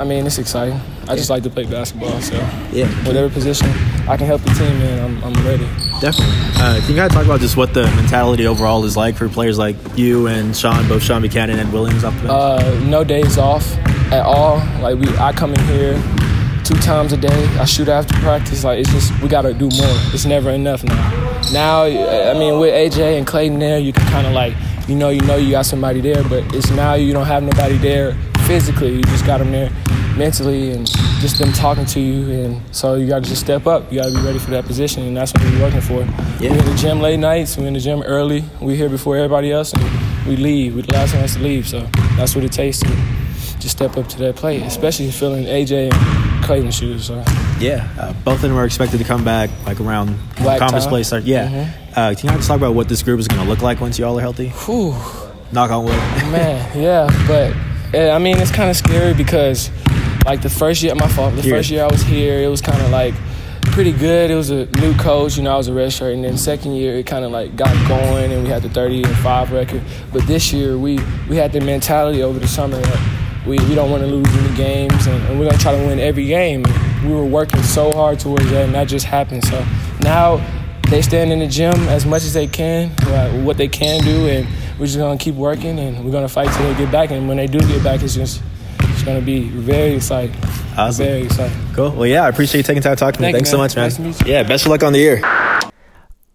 I 0.00 0.04
mean, 0.04 0.26
it's 0.26 0.38
exciting. 0.38 0.80
I 1.08 1.14
just 1.14 1.28
like 1.28 1.42
to 1.42 1.50
play 1.50 1.66
basketball, 1.66 2.22
so 2.22 2.34
yeah, 2.72 2.88
whatever 3.06 3.28
position 3.28 3.68
I 4.08 4.16
can 4.16 4.24
help 4.24 4.40
the 4.40 4.48
team 4.54 4.80
in, 4.80 4.98
I'm, 4.98 5.22
I'm 5.22 5.46
ready. 5.46 5.66
Definitely. 6.00 6.36
Uh, 6.56 6.80
can 6.86 6.96
you 6.96 7.02
of 7.02 7.12
talk 7.12 7.26
about 7.26 7.40
just 7.40 7.58
what 7.58 7.74
the 7.74 7.82
mentality 7.82 8.46
overall 8.46 8.82
is 8.86 8.96
like 8.96 9.16
for 9.16 9.28
players 9.28 9.58
like 9.58 9.76
you 9.96 10.26
and 10.26 10.56
Shunn, 10.56 10.88
both 10.88 11.02
Shunn 11.02 11.20
Buchanan 11.20 11.58
and 11.58 11.70
Williams 11.70 12.02
off 12.02 12.14
the 12.14 12.28
bench? 12.28 12.32
Uh, 12.32 12.80
no 12.88 13.04
days 13.04 13.36
off 13.36 13.76
at 14.10 14.24
all. 14.24 14.56
Like 14.80 14.98
we, 14.98 15.14
I 15.18 15.34
come 15.34 15.52
in 15.52 15.60
here 15.66 15.92
two 16.64 16.76
times 16.76 17.12
a 17.12 17.18
day. 17.18 17.46
I 17.58 17.66
shoot 17.66 17.88
after 17.88 18.14
practice. 18.20 18.64
Like 18.64 18.78
it's 18.78 18.90
just 18.90 19.20
we 19.20 19.28
gotta 19.28 19.52
do 19.52 19.68
more. 19.68 19.96
It's 20.14 20.24
never 20.24 20.48
enough 20.48 20.82
now. 20.82 21.42
Now, 21.52 21.82
I 21.82 22.32
mean, 22.38 22.58
with 22.58 22.72
AJ 22.72 23.18
and 23.18 23.26
Clayton 23.26 23.58
there, 23.58 23.78
you 23.78 23.92
can 23.92 24.06
kind 24.06 24.26
of 24.26 24.32
like 24.32 24.54
you 24.88 24.96
know 24.96 25.10
you 25.10 25.20
know 25.20 25.36
you 25.36 25.50
got 25.50 25.66
somebody 25.66 26.00
there, 26.00 26.22
but 26.24 26.54
it's 26.54 26.70
now 26.70 26.94
you 26.94 27.12
don't 27.12 27.26
have 27.26 27.42
nobody 27.42 27.76
there 27.76 28.16
physically. 28.50 28.96
You 28.96 29.02
just 29.02 29.24
got 29.24 29.38
them 29.38 29.52
there 29.52 29.70
mentally 30.16 30.72
and 30.72 30.84
just 31.20 31.38
them 31.38 31.52
talking 31.52 31.86
to 31.86 32.00
you. 32.00 32.32
And 32.32 32.74
so 32.74 32.96
you 32.96 33.06
got 33.06 33.22
to 33.22 33.28
just 33.28 33.40
step 33.40 33.68
up. 33.68 33.92
You 33.92 34.00
got 34.00 34.08
to 34.08 34.16
be 34.16 34.26
ready 34.26 34.40
for 34.40 34.50
that 34.50 34.64
position, 34.64 35.04
and 35.04 35.16
that's 35.16 35.32
what 35.32 35.44
we're 35.44 35.60
working 35.60 35.80
for. 35.80 36.00
Yeah. 36.42 36.50
We're 36.50 36.58
in 36.58 36.64
the 36.64 36.74
gym 36.74 37.00
late 37.00 37.20
nights. 37.20 37.56
We're 37.56 37.68
in 37.68 37.74
the 37.74 37.80
gym 37.80 38.02
early. 38.02 38.42
We're 38.60 38.74
here 38.74 38.88
before 38.88 39.16
everybody 39.16 39.52
else, 39.52 39.72
and 39.72 40.26
we 40.26 40.34
leave. 40.34 40.74
We're 40.74 40.82
the 40.82 40.94
last 40.94 41.14
ones 41.14 41.36
to 41.36 41.40
leave. 41.40 41.68
So 41.68 41.88
that's 42.16 42.34
what 42.34 42.42
it 42.42 42.50
takes 42.50 42.80
to 42.80 42.88
just 43.60 43.70
step 43.70 43.96
up 43.96 44.08
to 44.08 44.18
that 44.18 44.34
plate, 44.34 44.62
especially 44.64 45.12
feeling 45.12 45.44
AJ 45.44 45.92
and 45.92 46.44
Clayton 46.44 46.72
shoes. 46.72 47.04
So. 47.04 47.22
Yeah, 47.60 47.88
uh, 48.00 48.12
both 48.24 48.42
of 48.42 48.50
them 48.50 48.56
are 48.56 48.64
expected 48.64 48.98
to 48.98 49.04
come 49.04 49.24
back 49.24 49.48
like 49.64 49.80
around 49.80 50.18
Black 50.38 50.58
conference 50.58 50.86
time. 50.86 50.90
play 50.90 51.02
start. 51.04 51.22
Yeah. 51.22 51.46
Mm-hmm. 51.46 51.90
Uh, 51.90 52.14
can 52.18 52.30
you 52.30 52.36
just 52.36 52.48
talk 52.48 52.56
about 52.56 52.74
what 52.74 52.88
this 52.88 53.04
group 53.04 53.20
is 53.20 53.28
going 53.28 53.42
to 53.44 53.48
look 53.48 53.62
like 53.62 53.80
once 53.80 53.96
you 53.96 54.04
all 54.06 54.18
are 54.18 54.22
healthy? 54.22 54.48
Whew. 54.48 54.96
Knock 55.52 55.70
on 55.70 55.84
wood. 55.84 55.92
Man, 56.32 56.78
yeah, 56.80 57.06
but 57.28 57.54
I 57.92 58.18
mean, 58.18 58.38
it's 58.38 58.52
kind 58.52 58.70
of 58.70 58.76
scary 58.76 59.14
because, 59.14 59.70
like, 60.24 60.42
the 60.42 60.50
first 60.50 60.82
year, 60.82 60.94
my 60.94 61.08
fault, 61.08 61.34
the 61.34 61.42
first 61.42 61.70
year 61.70 61.82
I 61.82 61.88
was 61.88 62.02
here, 62.02 62.40
it 62.40 62.48
was 62.48 62.60
kind 62.60 62.80
of 62.80 62.90
like 62.90 63.14
pretty 63.72 63.92
good. 63.92 64.30
It 64.30 64.34
was 64.34 64.50
a 64.50 64.66
new 64.66 64.94
coach, 64.96 65.36
you 65.36 65.42
know, 65.42 65.54
I 65.54 65.56
was 65.56 65.68
a 65.68 65.72
redshirt, 65.72 66.14
and 66.14 66.24
then 66.24 66.36
second 66.36 66.72
year 66.74 66.96
it 66.96 67.06
kind 67.06 67.24
of 67.24 67.30
like 67.32 67.56
got 67.56 67.72
going, 67.88 68.32
and 68.32 68.42
we 68.42 68.48
had 68.48 68.62
the 68.62 68.68
30 68.68 69.04
and 69.04 69.16
five 69.16 69.52
record. 69.52 69.82
But 70.12 70.26
this 70.26 70.52
year 70.52 70.78
we 70.78 71.00
we 71.28 71.36
had 71.36 71.52
the 71.52 71.60
mentality 71.60 72.22
over 72.22 72.38
the 72.38 72.48
summer 72.48 72.78
that 72.78 73.46
we, 73.46 73.58
we 73.58 73.74
don't 73.74 73.90
want 73.90 74.02
to 74.02 74.06
lose 74.06 74.28
any 74.36 74.56
games, 74.56 75.06
and, 75.06 75.22
and 75.24 75.38
we're 75.38 75.46
gonna 75.46 75.58
try 75.58 75.72
to 75.72 75.86
win 75.86 75.98
every 75.98 76.26
game. 76.26 76.64
We 77.04 77.12
were 77.12 77.24
working 77.24 77.62
so 77.62 77.92
hard 77.92 78.20
towards 78.20 78.48
that, 78.50 78.66
and 78.66 78.74
that 78.74 78.88
just 78.88 79.06
happened. 79.06 79.44
So 79.44 79.64
now 80.00 80.36
they 80.90 81.02
stand 81.02 81.32
in 81.32 81.38
the 81.38 81.46
gym 81.46 81.74
as 81.88 82.04
much 82.04 82.24
as 82.24 82.34
they 82.34 82.46
can, 82.48 82.90
uh, 83.06 83.30
what 83.42 83.56
they 83.56 83.68
can 83.68 84.02
do, 84.02 84.26
and 84.26 84.46
we're 84.78 84.86
just 84.86 84.98
gonna 84.98 85.18
keep 85.18 85.36
working 85.36 85.78
and 85.78 86.04
we're 86.04 86.10
gonna 86.10 86.28
fight 86.28 86.52
till 86.52 86.72
they 86.72 86.78
get 86.78 86.90
back. 86.90 87.10
And 87.10 87.28
when 87.28 87.36
they 87.36 87.46
do 87.46 87.60
get 87.60 87.82
back, 87.82 88.02
it's 88.02 88.14
just 88.14 88.42
it's 88.80 89.02
gonna 89.02 89.20
be 89.20 89.48
very 89.48 89.94
exciting. 89.94 90.36
Awesome. 90.76 91.06
Very 91.06 91.22
exciting. 91.22 91.56
Cool. 91.74 91.90
Well, 91.90 92.06
yeah, 92.06 92.24
I 92.24 92.28
appreciate 92.28 92.58
you 92.58 92.64
taking 92.64 92.82
time 92.82 92.96
to 92.96 93.00
talk 93.00 93.14
to 93.14 93.20
me. 93.20 93.26
Thank 93.26 93.36
Thanks 93.36 93.50
you, 93.50 93.52
so 93.52 93.58
much, 93.58 93.76
man. 93.76 93.90
Nice 94.02 94.26
yeah, 94.26 94.42
best 94.42 94.66
of 94.66 94.70
luck 94.70 94.82
on 94.82 94.92
the 94.92 94.98
year. 94.98 95.22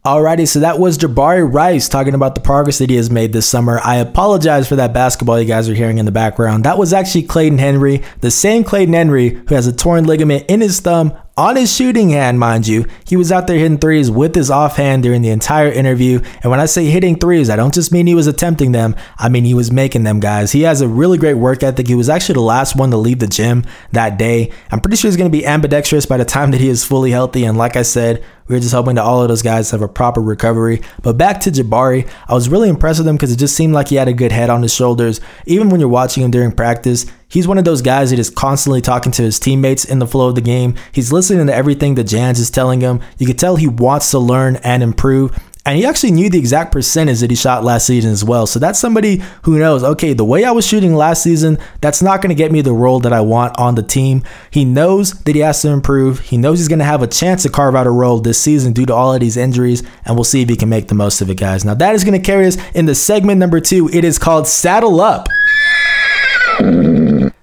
Alrighty, 0.05 0.47
so 0.47 0.59
that 0.59 0.77
was 0.77 0.99
Jabari 0.99 1.51
Rice 1.51 1.89
talking 1.89 2.13
about 2.13 2.35
the 2.35 2.41
progress 2.41 2.77
that 2.77 2.91
he 2.91 2.95
has 2.95 3.09
made 3.09 3.33
this 3.33 3.47
summer. 3.47 3.81
I 3.83 3.95
apologize 3.95 4.69
for 4.69 4.75
that 4.75 4.93
basketball 4.93 5.39
you 5.39 5.47
guys 5.47 5.67
are 5.67 5.73
hearing 5.73 5.97
in 5.97 6.05
the 6.05 6.11
background. 6.11 6.63
That 6.63 6.77
was 6.77 6.93
actually 6.93 7.23
Clayton 7.23 7.57
Henry, 7.57 8.03
the 8.21 8.29
same 8.29 8.63
Clayton 8.63 8.93
Henry 8.93 9.29
who 9.29 9.55
has 9.55 9.65
a 9.65 9.73
torn 9.73 10.03
ligament 10.03 10.45
in 10.47 10.61
his 10.61 10.79
thumb 10.79 11.17
on 11.37 11.57
his 11.57 11.75
shooting 11.75 12.11
hand, 12.11 12.39
mind 12.39 12.65
you. 12.65 12.85
He 13.05 13.17
was 13.17 13.29
out 13.29 13.47
there 13.47 13.57
hitting 13.57 13.77
threes 13.77 14.09
with 14.09 14.33
his 14.33 14.49
offhand 14.49 15.03
during 15.03 15.21
the 15.21 15.29
entire 15.29 15.69
interview. 15.69 16.21
And 16.41 16.49
when 16.49 16.61
I 16.61 16.65
say 16.65 16.85
hitting 16.85 17.17
threes, 17.17 17.49
I 17.49 17.57
don't 17.57 17.73
just 17.73 17.91
mean 17.91 18.07
he 18.07 18.15
was 18.15 18.27
attempting 18.27 18.71
them, 18.71 18.95
I 19.17 19.27
mean 19.27 19.43
he 19.43 19.53
was 19.53 19.71
making 19.71 20.03
them, 20.03 20.21
guys. 20.21 20.53
He 20.53 20.61
has 20.61 20.79
a 20.79 20.87
really 20.87 21.17
great 21.17 21.33
work 21.33 21.61
ethic. 21.61 21.87
He 21.87 21.95
was 21.95 22.09
actually 22.09 22.35
the 22.35 22.41
last 22.41 22.77
one 22.77 22.91
to 22.91 22.97
leave 22.97 23.19
the 23.19 23.27
gym 23.27 23.65
that 23.91 24.17
day. 24.17 24.51
I'm 24.71 24.79
pretty 24.79 24.95
sure 24.95 25.09
he's 25.09 25.17
going 25.17 25.31
to 25.31 25.37
be 25.37 25.45
ambidextrous 25.45 26.05
by 26.05 26.17
the 26.17 26.25
time 26.25 26.51
that 26.51 26.61
he 26.61 26.69
is 26.69 26.85
fully 26.85 27.11
healthy. 27.11 27.43
And 27.43 27.57
like 27.57 27.75
I 27.75 27.81
said, 27.81 28.23
we 28.47 28.55
are 28.55 28.59
just 28.59 28.73
hoping 28.73 28.95
that 28.95 29.03
all 29.03 29.23
of 29.23 29.27
those 29.27 29.41
guys 29.41 29.71
have 29.71 29.81
a 29.81 29.87
proper 29.87 30.21
recovery. 30.21 30.81
But 31.01 31.17
back 31.17 31.39
to 31.41 31.51
Jabari, 31.51 32.07
I 32.27 32.33
was 32.33 32.47
really 32.47 32.69
impressed 32.69 32.99
with 32.99 33.07
him 33.07 33.15
because 33.15 33.31
it 33.31 33.39
just 33.39 33.55
seemed 33.55 33.73
like 33.73 33.87
he 33.87 33.95
had 33.95 34.07
a 34.07 34.13
good 34.13 34.31
head 34.31 34.51
on 34.51 34.61
his 34.61 34.73
shoulders. 34.73 35.19
Even 35.47 35.69
when 35.69 35.79
you're 35.79 35.89
watching 35.89 36.23
him 36.23 36.29
during 36.31 36.51
practice, 36.51 37.07
he's 37.35 37.49
one 37.49 37.57
of 37.57 37.65
those 37.65 37.81
guys 37.81 38.11
that 38.11 38.17
is 38.17 38.29
constantly 38.29 38.79
talking 38.79 39.11
to 39.11 39.21
his 39.21 39.39
teammates 39.39 39.83
in 39.83 39.99
the 39.99 40.07
flow 40.07 40.29
of 40.29 40.35
the 40.35 40.41
game. 40.41 40.73
He's 40.93 41.11
listening 41.11 41.45
to 41.47 41.53
everything 41.53 41.95
that 41.95 42.05
Jans 42.05 42.39
is 42.39 42.49
telling 42.49 42.79
him. 42.79 43.01
You 43.17 43.27
can 43.27 43.35
tell 43.35 43.57
he 43.57 43.67
wants 43.67 44.09
to 44.11 44.19
learn 44.19 44.55
and 44.63 44.81
improve. 44.81 45.37
And 45.65 45.77
he 45.77 45.85
actually 45.85 46.11
knew 46.11 46.29
the 46.29 46.39
exact 46.39 46.71
percentage 46.71 47.19
that 47.19 47.31
he 47.31 47.35
shot 47.35 47.65
last 47.65 47.87
season 47.87 48.11
as 48.11 48.23
well. 48.23 48.47
So 48.47 48.57
that's 48.57 48.79
somebody 48.79 49.21
who 49.41 49.59
knows, 49.59 49.83
okay, 49.83 50.13
the 50.13 50.23
way 50.23 50.45
I 50.45 50.51
was 50.51 50.65
shooting 50.65 50.95
last 50.95 51.23
season, 51.23 51.57
that's 51.81 52.01
not 52.01 52.21
going 52.21 52.29
to 52.29 52.35
get 52.35 52.53
me 52.53 52.61
the 52.61 52.71
role 52.71 53.01
that 53.01 53.11
I 53.11 53.19
want 53.19 53.59
on 53.59 53.75
the 53.75 53.83
team. 53.83 54.23
He 54.49 54.63
knows 54.63 55.11
that 55.23 55.35
he 55.35 55.41
has 55.41 55.61
to 55.63 55.69
improve. 55.69 56.21
He 56.21 56.37
knows 56.37 56.59
he's 56.59 56.69
going 56.69 56.79
to 56.79 56.85
have 56.85 57.01
a 57.01 57.07
chance 57.07 57.43
to 57.43 57.49
carve 57.49 57.75
out 57.75 57.85
a 57.85 57.91
role 57.91 58.21
this 58.21 58.39
season 58.39 58.71
due 58.71 58.85
to 58.85 58.93
all 58.93 59.13
of 59.13 59.19
these 59.19 59.35
injuries. 59.35 59.83
And 60.05 60.15
we'll 60.15 60.23
see 60.23 60.41
if 60.41 60.47
he 60.47 60.55
can 60.55 60.69
make 60.69 60.87
the 60.87 60.95
most 60.95 61.19
of 61.19 61.29
it, 61.29 61.35
guys. 61.35 61.65
Now, 61.65 61.73
that 61.73 61.95
is 61.95 62.05
going 62.05 62.17
to 62.17 62.25
carry 62.25 62.45
us 62.45 62.57
into 62.73 62.95
segment 62.95 63.39
number 63.39 63.59
two. 63.59 63.89
It 63.91 64.05
is 64.05 64.17
called 64.17 64.47
Saddle 64.47 65.01
Up. 65.01 65.27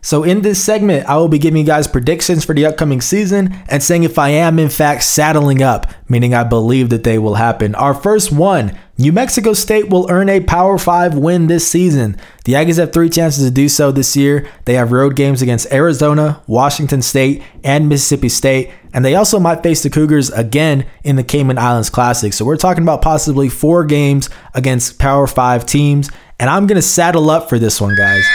So, 0.05 0.25
in 0.25 0.43
this 0.43 0.63
segment, 0.63 1.09
I 1.09 1.17
will 1.17 1.29
be 1.29 1.39
giving 1.39 1.61
you 1.61 1.67
guys 1.67 1.87
predictions 1.87 2.45
for 2.45 2.55
the 2.57 2.67
upcoming 2.67 3.01
season 3.01 3.57
and 3.69 3.81
saying 3.81 4.03
if 4.03 4.19
I 4.19 4.31
am, 4.31 4.59
in 4.59 4.69
fact, 4.69 5.05
saddling 5.05 5.63
up, 5.63 5.87
meaning 6.09 6.35
I 6.35 6.43
believe 6.43 6.91
that 6.91 7.05
they 7.05 7.19
will 7.19 7.37
happen. 7.37 7.77
Our 7.77 7.95
first 7.95 8.33
one 8.33 8.77
New 8.99 9.13
Mexico 9.13 9.53
State 9.53 9.91
will 9.91 10.11
earn 10.11 10.29
a 10.29 10.41
Power 10.41 10.77
5 10.77 11.17
win 11.17 11.47
this 11.47 11.67
season. 11.67 12.17
The 12.45 12.55
Aggies 12.55 12.79
have 12.79 12.93
three 12.93 13.11
chances 13.11 13.45
to 13.45 13.51
do 13.51 13.69
so 13.69 13.93
this 13.93 14.17
year. 14.17 14.49
They 14.65 14.75
have 14.75 14.91
road 14.91 15.15
games 15.15 15.41
against 15.41 15.73
Arizona, 15.73 16.43
Washington 16.49 17.01
State, 17.01 17.43
and 17.63 17.89
Mississippi 17.89 18.29
State, 18.29 18.71
and 18.93 19.05
they 19.05 19.15
also 19.15 19.39
might 19.39 19.63
face 19.63 19.85
the 19.85 19.91
Cougars 19.91 20.31
again 20.31 20.85
in 21.05 21.15
the 21.15 21.25
Cayman 21.25 21.59
Islands 21.59 21.91
Classic. 21.91 22.33
So, 22.33 22.45
we're 22.45 22.57
talking 22.57 22.83
about 22.83 23.03
possibly 23.03 23.49
four 23.49 23.85
games 23.85 24.29
against 24.53 24.99
Power 24.99 25.29
5 25.29 25.65
teams, 25.65 26.11
and 26.41 26.51
I'm 26.51 26.67
going 26.67 26.77
to 26.77 26.83
saddle 26.83 27.31
up 27.31 27.49
for 27.49 27.61
this 27.61 27.81
one, 27.81 27.95
guys. 27.95 28.27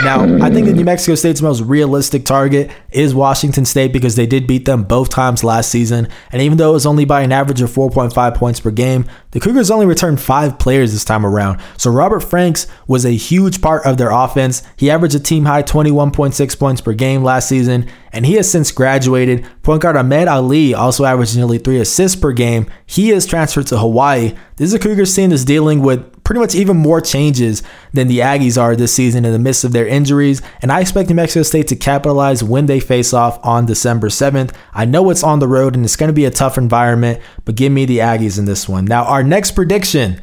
Now, 0.00 0.22
I 0.44 0.48
think 0.48 0.66
the 0.66 0.72
New 0.72 0.84
Mexico 0.84 1.16
State's 1.16 1.42
most 1.42 1.60
realistic 1.62 2.24
target 2.24 2.70
is 2.92 3.16
Washington 3.16 3.64
State 3.64 3.92
because 3.92 4.14
they 4.14 4.26
did 4.26 4.46
beat 4.46 4.64
them 4.64 4.84
both 4.84 5.08
times 5.08 5.42
last 5.42 5.72
season. 5.72 6.06
And 6.30 6.40
even 6.40 6.56
though 6.56 6.70
it 6.70 6.74
was 6.74 6.86
only 6.86 7.04
by 7.04 7.22
an 7.22 7.32
average 7.32 7.60
of 7.62 7.70
4.5 7.70 8.36
points 8.36 8.60
per 8.60 8.70
game, 8.70 9.06
the 9.32 9.40
Cougars 9.40 9.72
only 9.72 9.86
returned 9.86 10.20
five 10.20 10.56
players 10.60 10.92
this 10.92 11.04
time 11.04 11.26
around. 11.26 11.60
So 11.76 11.90
Robert 11.90 12.20
Franks 12.20 12.68
was 12.86 13.04
a 13.04 13.10
huge 13.10 13.60
part 13.60 13.84
of 13.84 13.98
their 13.98 14.10
offense. 14.10 14.62
He 14.76 14.88
averaged 14.88 15.16
a 15.16 15.20
team 15.20 15.46
high 15.46 15.64
21.6 15.64 16.58
points 16.60 16.80
per 16.80 16.92
game 16.92 17.24
last 17.24 17.48
season, 17.48 17.88
and 18.12 18.24
he 18.24 18.34
has 18.34 18.48
since 18.48 18.70
graduated. 18.70 19.44
Point 19.64 19.82
guard 19.82 19.96
Ahmed 19.96 20.28
Ali 20.28 20.74
also 20.74 21.06
averaged 21.06 21.36
nearly 21.36 21.58
three 21.58 21.80
assists 21.80 22.18
per 22.18 22.30
game. 22.30 22.70
He 22.86 23.10
is 23.10 23.26
transferred 23.26 23.66
to 23.66 23.78
Hawaii. 23.78 24.36
This 24.56 24.68
is 24.68 24.74
a 24.74 24.78
Cougars 24.78 25.14
team 25.14 25.30
that's 25.30 25.44
dealing 25.44 25.80
with 25.80 26.17
pretty 26.28 26.40
much 26.40 26.54
even 26.54 26.76
more 26.76 27.00
changes 27.00 27.62
than 27.94 28.06
the 28.06 28.18
Aggies 28.18 28.60
are 28.60 28.76
this 28.76 28.92
season 28.92 29.24
in 29.24 29.32
the 29.32 29.38
midst 29.38 29.64
of 29.64 29.72
their 29.72 29.86
injuries. 29.86 30.42
And 30.60 30.70
I 30.70 30.80
expect 30.82 31.08
New 31.08 31.14
Mexico 31.14 31.42
State 31.42 31.68
to 31.68 31.74
capitalize 31.74 32.44
when 32.44 32.66
they 32.66 32.80
face 32.80 33.14
off 33.14 33.42
on 33.42 33.64
December 33.64 34.08
7th. 34.08 34.54
I 34.74 34.84
know 34.84 35.08
it's 35.08 35.22
on 35.22 35.38
the 35.38 35.48
road 35.48 35.74
and 35.74 35.86
it's 35.86 35.96
going 35.96 36.10
to 36.10 36.12
be 36.12 36.26
a 36.26 36.30
tough 36.30 36.58
environment, 36.58 37.22
but 37.46 37.54
give 37.54 37.72
me 37.72 37.86
the 37.86 38.00
Aggies 38.00 38.38
in 38.38 38.44
this 38.44 38.68
one. 38.68 38.84
Now, 38.84 39.04
our 39.04 39.22
next 39.22 39.52
prediction 39.52 40.20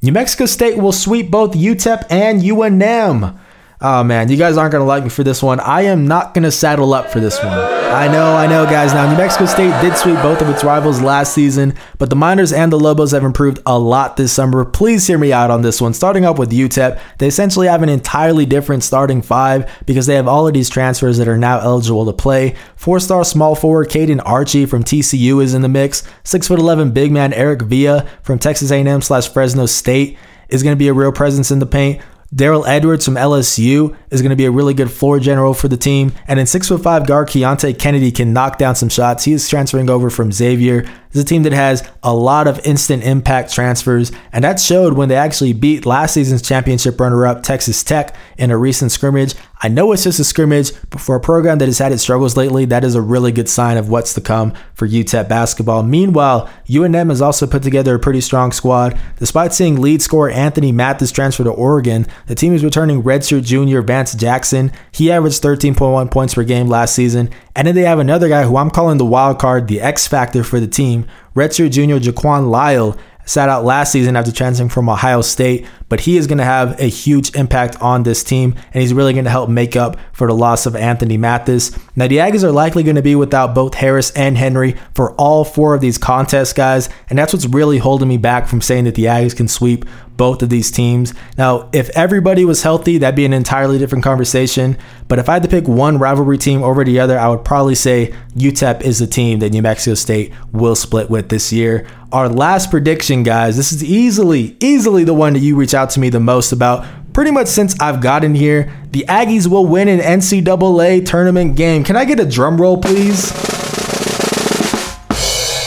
New 0.00 0.12
Mexico 0.12 0.46
State 0.46 0.78
will 0.78 0.90
sweep 0.90 1.30
both 1.30 1.52
UTEP 1.52 2.06
and 2.08 2.40
UNM. 2.40 3.38
Oh 3.84 4.04
man, 4.04 4.28
you 4.28 4.36
guys 4.36 4.56
aren't 4.56 4.70
gonna 4.70 4.84
like 4.84 5.02
me 5.02 5.10
for 5.10 5.24
this 5.24 5.42
one. 5.42 5.58
I 5.58 5.82
am 5.82 6.06
not 6.06 6.34
gonna 6.34 6.52
saddle 6.52 6.94
up 6.94 7.10
for 7.10 7.18
this 7.18 7.42
one. 7.42 7.48
I 7.58 8.06
know, 8.06 8.36
I 8.36 8.46
know, 8.46 8.64
guys. 8.64 8.94
Now, 8.94 9.10
New 9.10 9.16
Mexico 9.18 9.44
State 9.44 9.72
did 9.82 9.96
sweep 9.96 10.14
both 10.22 10.40
of 10.40 10.48
its 10.48 10.62
rivals 10.62 11.02
last 11.02 11.34
season, 11.34 11.74
but 11.98 12.08
the 12.08 12.14
Miners 12.14 12.52
and 12.52 12.72
the 12.72 12.78
Lobos 12.78 13.10
have 13.10 13.24
improved 13.24 13.58
a 13.66 13.76
lot 13.76 14.16
this 14.16 14.32
summer. 14.32 14.64
Please 14.64 15.08
hear 15.08 15.18
me 15.18 15.32
out 15.32 15.50
on 15.50 15.62
this 15.62 15.80
one. 15.80 15.94
Starting 15.94 16.24
up 16.24 16.38
with 16.38 16.52
UTEP, 16.52 17.00
they 17.18 17.26
essentially 17.26 17.66
have 17.66 17.82
an 17.82 17.88
entirely 17.88 18.46
different 18.46 18.84
starting 18.84 19.20
five 19.20 19.68
because 19.84 20.06
they 20.06 20.14
have 20.14 20.28
all 20.28 20.46
of 20.46 20.54
these 20.54 20.70
transfers 20.70 21.18
that 21.18 21.26
are 21.26 21.36
now 21.36 21.58
eligible 21.58 22.06
to 22.06 22.12
play. 22.12 22.54
Four-star 22.76 23.24
small 23.24 23.56
forward 23.56 23.88
Kaden 23.88 24.22
Archie 24.24 24.64
from 24.64 24.84
TCU 24.84 25.42
is 25.42 25.54
in 25.54 25.62
the 25.62 25.68
mix. 25.68 26.04
Six 26.22 26.46
foot 26.46 26.60
eleven 26.60 26.92
big 26.92 27.10
man 27.10 27.32
Eric 27.32 27.62
Vila 27.62 28.08
from 28.22 28.38
Texas 28.38 28.70
A&M 28.70 29.02
slash 29.02 29.28
Fresno 29.28 29.66
State 29.66 30.16
is 30.48 30.62
going 30.62 30.74
to 30.74 30.78
be 30.78 30.88
a 30.88 30.94
real 30.94 31.12
presence 31.12 31.50
in 31.50 31.58
the 31.58 31.66
paint. 31.66 32.00
Daryl 32.34 32.66
Edwards 32.66 33.04
from 33.04 33.14
LSU 33.14 33.94
is 34.10 34.22
going 34.22 34.30
to 34.30 34.36
be 34.36 34.46
a 34.46 34.50
really 34.50 34.72
good 34.72 34.90
floor 34.90 35.18
general 35.18 35.52
for 35.52 35.68
the 35.68 35.76
team. 35.76 36.12
And 36.26 36.40
in 36.40 36.46
6'5 36.46 37.06
guard 37.06 37.28
Keontae 37.28 37.78
Kennedy 37.78 38.10
can 38.10 38.32
knock 38.32 38.56
down 38.56 38.74
some 38.74 38.88
shots. 38.88 39.24
He 39.24 39.32
is 39.32 39.48
transferring 39.48 39.90
over 39.90 40.08
from 40.08 40.32
Xavier. 40.32 40.90
It's 41.12 41.20
a 41.20 41.24
team 41.24 41.42
that 41.42 41.52
has 41.52 41.86
a 42.02 42.14
lot 42.14 42.46
of 42.46 42.64
instant 42.64 43.04
impact 43.04 43.52
transfers, 43.52 44.10
and 44.32 44.42
that 44.44 44.58
showed 44.58 44.94
when 44.94 45.10
they 45.10 45.16
actually 45.16 45.52
beat 45.52 45.84
last 45.84 46.14
season's 46.14 46.40
championship 46.40 46.98
runner 46.98 47.26
up 47.26 47.42
Texas 47.42 47.84
Tech 47.84 48.16
in 48.38 48.50
a 48.50 48.56
recent 48.56 48.92
scrimmage. 48.92 49.34
I 49.64 49.68
know 49.68 49.92
it's 49.92 50.02
just 50.02 50.18
a 50.18 50.24
scrimmage, 50.24 50.72
but 50.90 51.00
for 51.00 51.14
a 51.14 51.20
program 51.20 51.58
that 51.58 51.68
has 51.68 51.78
had 51.78 51.92
its 51.92 52.02
struggles 52.02 52.36
lately, 52.36 52.64
that 52.64 52.82
is 52.82 52.96
a 52.96 53.00
really 53.00 53.30
good 53.30 53.48
sign 53.48 53.76
of 53.76 53.88
what's 53.88 54.14
to 54.14 54.20
come 54.20 54.54
for 54.74 54.88
UTEP 54.88 55.28
basketball. 55.28 55.84
Meanwhile, 55.84 56.50
UNM 56.66 57.10
has 57.10 57.22
also 57.22 57.46
put 57.46 57.62
together 57.62 57.94
a 57.94 57.98
pretty 58.00 58.20
strong 58.20 58.50
squad. 58.50 58.98
Despite 59.18 59.52
seeing 59.52 59.80
lead 59.80 60.02
scorer 60.02 60.30
Anthony 60.30 60.72
Mathis 60.72 61.12
transfer 61.12 61.44
to 61.44 61.50
Oregon, 61.50 62.06
the 62.26 62.34
team 62.34 62.54
is 62.54 62.64
returning 62.64 63.04
redshirt 63.04 63.44
junior 63.44 63.82
Vance 63.82 64.14
Jackson. 64.14 64.72
He 64.90 65.12
averaged 65.12 65.42
13.1 65.42 66.10
points 66.10 66.34
per 66.34 66.42
game 66.42 66.66
last 66.66 66.94
season. 66.94 67.30
And 67.54 67.68
then 67.68 67.74
they 67.74 67.82
have 67.82 67.98
another 67.98 68.28
guy 68.28 68.44
who 68.44 68.56
I'm 68.56 68.70
calling 68.70 68.98
the 68.98 69.04
wild 69.04 69.38
card, 69.38 69.68
the 69.68 69.80
X 69.80 70.08
factor 70.08 70.42
for 70.42 70.58
the 70.58 70.66
team, 70.66 71.01
redshirt 71.34 71.70
junior 71.70 71.98
Jaquan 71.98 72.50
Lyle 72.50 72.96
sat 73.24 73.48
out 73.48 73.64
last 73.64 73.92
season 73.92 74.16
after 74.16 74.32
transferring 74.32 74.68
from 74.68 74.88
Ohio 74.88 75.20
State, 75.22 75.66
but 75.92 76.00
he 76.00 76.16
is 76.16 76.26
going 76.26 76.38
to 76.38 76.44
have 76.44 76.80
a 76.80 76.86
huge 76.86 77.34
impact 77.34 77.76
on 77.82 78.02
this 78.02 78.24
team, 78.24 78.54
and 78.72 78.80
he's 78.80 78.94
really 78.94 79.12
going 79.12 79.26
to 79.26 79.30
help 79.30 79.50
make 79.50 79.76
up 79.76 79.98
for 80.14 80.26
the 80.26 80.32
loss 80.32 80.64
of 80.64 80.74
Anthony 80.74 81.18
Mathis. 81.18 81.70
Now, 81.96 82.08
the 82.08 82.16
Aggies 82.16 82.42
are 82.42 82.50
likely 82.50 82.82
going 82.82 82.96
to 82.96 83.02
be 83.02 83.14
without 83.14 83.54
both 83.54 83.74
Harris 83.74 84.10
and 84.12 84.38
Henry 84.38 84.74
for 84.94 85.12
all 85.16 85.44
four 85.44 85.74
of 85.74 85.82
these 85.82 85.98
contests, 85.98 86.54
guys, 86.54 86.88
and 87.10 87.18
that's 87.18 87.34
what's 87.34 87.44
really 87.44 87.76
holding 87.76 88.08
me 88.08 88.16
back 88.16 88.46
from 88.46 88.62
saying 88.62 88.84
that 88.84 88.94
the 88.94 89.04
Aggies 89.04 89.36
can 89.36 89.48
sweep 89.48 89.84
both 90.16 90.42
of 90.42 90.50
these 90.50 90.70
teams. 90.70 91.14
Now, 91.36 91.68
if 91.72 91.90
everybody 91.90 92.44
was 92.44 92.62
healthy, 92.62 92.98
that'd 92.98 93.16
be 93.16 93.24
an 93.24 93.32
entirely 93.32 93.78
different 93.78 94.04
conversation. 94.04 94.78
But 95.08 95.18
if 95.18 95.28
I 95.28 95.34
had 95.34 95.42
to 95.42 95.48
pick 95.48 95.66
one 95.66 95.98
rivalry 95.98 96.38
team 96.38 96.62
over 96.62 96.84
the 96.84 97.00
other, 97.00 97.18
I 97.18 97.28
would 97.28 97.44
probably 97.44 97.74
say 97.74 98.14
UTEP 98.36 98.82
is 98.82 98.98
the 98.98 99.06
team 99.06 99.40
that 99.40 99.50
New 99.50 99.62
Mexico 99.62 99.94
State 99.94 100.32
will 100.52 100.76
split 100.76 101.10
with 101.10 101.28
this 101.28 101.52
year. 101.52 101.86
Our 102.12 102.28
last 102.28 102.70
prediction, 102.70 103.22
guys, 103.22 103.56
this 103.56 103.72
is 103.72 103.82
easily, 103.82 104.56
easily 104.60 105.02
the 105.02 105.14
one 105.14 105.32
that 105.32 105.40
you 105.40 105.56
reach 105.56 105.74
out 105.74 105.81
to 105.90 106.00
me 106.00 106.08
the 106.08 106.20
most 106.20 106.52
about. 106.52 106.86
Pretty 107.12 107.30
much 107.30 107.48
since 107.48 107.78
I've 107.78 108.00
gotten 108.00 108.34
here, 108.34 108.72
the 108.90 109.04
Aggies 109.08 109.46
will 109.46 109.66
win 109.66 109.88
an 109.88 110.00
NCAA 110.00 111.04
tournament 111.04 111.56
game. 111.56 111.84
Can 111.84 111.96
I 111.96 112.04
get 112.04 112.18
a 112.18 112.26
drum 112.26 112.60
roll, 112.60 112.78
please? 112.78 113.32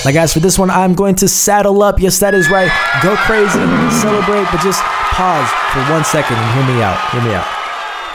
Now, 0.06 0.12
guys, 0.12 0.34
for 0.34 0.40
this 0.40 0.60
one, 0.60 0.70
I'm 0.70 0.94
going 0.94 1.16
to 1.16 1.28
saddle 1.28 1.82
up. 1.82 2.00
Yes, 2.00 2.20
that 2.20 2.36
is 2.36 2.50
right. 2.50 2.72
Go 3.02 3.16
crazy, 3.16 3.58
celebrate, 4.02 4.46
but 4.52 4.62
just 4.62 4.82
pause 4.84 5.50
for 5.74 5.80
one 5.92 6.04
second 6.04 6.38
and 6.38 6.54
hear 6.54 6.76
me 6.76 6.84
out. 6.84 7.10
Hear 7.12 7.22
me 7.24 7.34
out. 7.34 7.48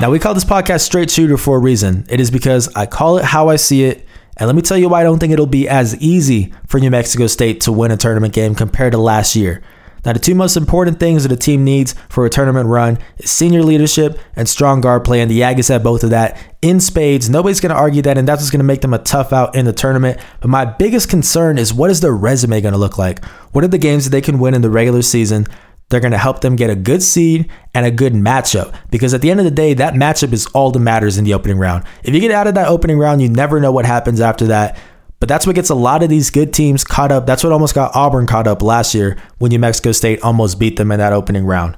Now, 0.01 0.11
we 0.11 0.19
call 0.19 0.33
this 0.33 0.45
podcast 0.45 0.83
Straight 0.83 1.11
Shooter 1.11 1.37
for 1.37 1.57
a 1.57 1.59
reason. 1.59 2.07
It 2.09 2.21
is 2.21 2.31
because 2.31 2.73
I 2.77 2.87
call 2.87 3.19
it 3.19 3.25
how 3.25 3.49
I 3.49 3.57
see 3.57 3.85
it. 3.85 4.07
And 4.37 4.47
let 4.47 4.55
me 4.55 4.63
tell 4.63 4.79
you 4.79 4.89
why 4.89 5.01
I 5.01 5.03
don't 5.03 5.19
think 5.19 5.33
it'll 5.33 5.47
be 5.47 5.69
as 5.69 5.97
easy 5.97 6.55
for 6.67 6.79
New 6.79 6.91
Mexico 6.91 7.27
State 7.27 7.61
to 7.63 7.73
win 7.73 7.91
a 7.91 7.97
tournament 7.97 8.35
game 8.35 8.55
compared 8.55 8.93
to 8.93 8.99
last 8.99 9.35
year. 9.35 9.61
Now, 10.05 10.13
the 10.13 10.19
two 10.19 10.35
most 10.35 10.57
important 10.57 10.99
things 10.99 11.23
that 11.23 11.33
a 11.33 11.37
team 11.37 11.65
needs 11.65 11.95
for 12.09 12.25
a 12.25 12.31
tournament 12.31 12.69
run 12.69 12.99
is 13.19 13.31
senior 13.31 13.63
leadership 13.63 14.19
and 14.35 14.49
strong 14.49 14.81
guard 14.81 15.05
play, 15.05 15.21
and 15.21 15.31
the 15.31 15.41
Aggies 15.41 15.69
have 15.69 15.83
both 15.83 16.05
of 16.05 16.11
that 16.11 16.39
in 16.63 16.81
spades. 16.81 17.29
Nobody's 17.29 17.61
going 17.61 17.71
to 17.71 17.77
argue 17.77 18.03
that, 18.03 18.17
and 18.17 18.27
that's 18.27 18.41
what's 18.41 18.51
going 18.51 18.61
to 18.61 18.65
make 18.65 18.81
them 18.81 18.95
a 18.95 18.99
tough 18.99 19.33
out 19.33 19.55
in 19.55 19.65
the 19.65 19.73
tournament. 19.73 20.19
But 20.41 20.49
my 20.49 20.65
biggest 20.65 21.09
concern 21.09 21.59
is 21.59 21.75
what 21.75 21.91
is 21.91 22.01
their 22.01 22.15
resume 22.15 22.61
going 22.61 22.73
to 22.73 22.79
look 22.79 22.99
like? 22.99 23.25
What 23.53 23.65
are 23.65 23.69
the 23.69 23.79
games 23.79 24.05
that 24.05 24.11
they 24.11 24.21
can 24.21 24.39
win 24.39 24.55
in 24.55 24.63
the 24.63 24.71
regular 24.71 25.03
season? 25.03 25.47
They're 25.91 26.01
going 26.01 26.13
to 26.13 26.19
help 26.19 26.41
them 26.41 26.55
get 26.55 26.71
a 26.71 26.77
good 26.77 27.03
seed 27.03 27.51
and 27.75 27.85
a 27.85 27.91
good 27.91 28.13
matchup 28.13 28.75
because 28.91 29.13
at 29.13 29.23
the 29.23 29.31
end 29.31 29.41
of 29.41 29.45
the 29.45 29.51
day, 29.51 29.75
that 29.75 29.95
matchup 29.95 30.33
is 30.33 30.47
all 30.49 30.71
that 30.71 30.79
matters 30.79 31.19
in 31.19 31.25
the 31.25 31.35
opening 31.35 31.59
round. 31.59 31.85
If 32.05 32.15
you 32.15 32.21
get 32.21 32.31
out 32.31 32.47
of 32.47 32.55
that 32.55 32.69
opening 32.69 32.97
round, 32.97 33.21
you 33.21 33.29
never 33.29 33.59
know 33.59 33.73
what 33.73 33.85
happens 33.85 34.21
after 34.21 34.47
that. 34.47 34.79
But 35.21 35.29
that's 35.29 35.47
what 35.47 35.55
gets 35.55 35.71
a 35.71 35.75
lot 35.75 36.03
of 36.03 36.09
these 36.09 36.31
good 36.31 36.53
teams 36.53 36.83
caught 36.83 37.13
up. 37.13 37.27
That's 37.27 37.45
what 37.45 37.53
almost 37.53 37.75
got 37.75 37.95
Auburn 37.95 38.27
caught 38.27 38.47
up 38.47 38.63
last 38.63 38.95
year 38.95 39.19
when 39.39 39.51
New 39.51 39.59
Mexico 39.59 39.93
State 39.93 40.23
almost 40.23 40.59
beat 40.59 40.77
them 40.77 40.91
in 40.91 40.99
that 40.99 41.13
opening 41.13 41.45
round. 41.45 41.77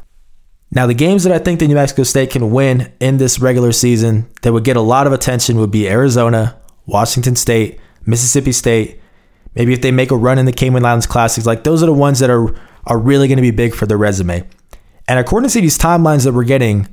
Now, 0.70 0.86
the 0.86 0.94
games 0.94 1.24
that 1.24 1.32
I 1.32 1.38
think 1.38 1.60
that 1.60 1.68
New 1.68 1.74
Mexico 1.74 2.04
State 2.04 2.30
can 2.30 2.50
win 2.50 2.92
in 3.00 3.18
this 3.18 3.40
regular 3.40 3.72
season 3.72 4.30
that 4.40 4.52
would 4.52 4.64
get 4.64 4.76
a 4.76 4.80
lot 4.80 5.06
of 5.06 5.12
attention 5.12 5.58
would 5.58 5.70
be 5.70 5.88
Arizona, 5.88 6.58
Washington 6.86 7.36
State, 7.36 7.78
Mississippi 8.06 8.52
State. 8.52 9.00
Maybe 9.54 9.74
if 9.74 9.82
they 9.82 9.90
make 9.90 10.10
a 10.10 10.16
run 10.16 10.38
in 10.38 10.46
the 10.46 10.52
Cayman 10.52 10.84
Islands 10.84 11.06
Classics, 11.06 11.46
like 11.46 11.64
those 11.64 11.82
are 11.82 11.86
the 11.86 11.92
ones 11.92 12.20
that 12.20 12.30
are 12.30 12.54
are 12.86 12.98
really 12.98 13.28
going 13.28 13.36
to 13.36 13.42
be 13.42 13.50
big 13.50 13.74
for 13.74 13.86
their 13.86 13.98
resume. 13.98 14.48
And 15.06 15.18
according 15.18 15.50
to 15.50 15.60
these 15.60 15.78
timelines 15.78 16.24
that 16.24 16.32
we're 16.32 16.44
getting, 16.44 16.88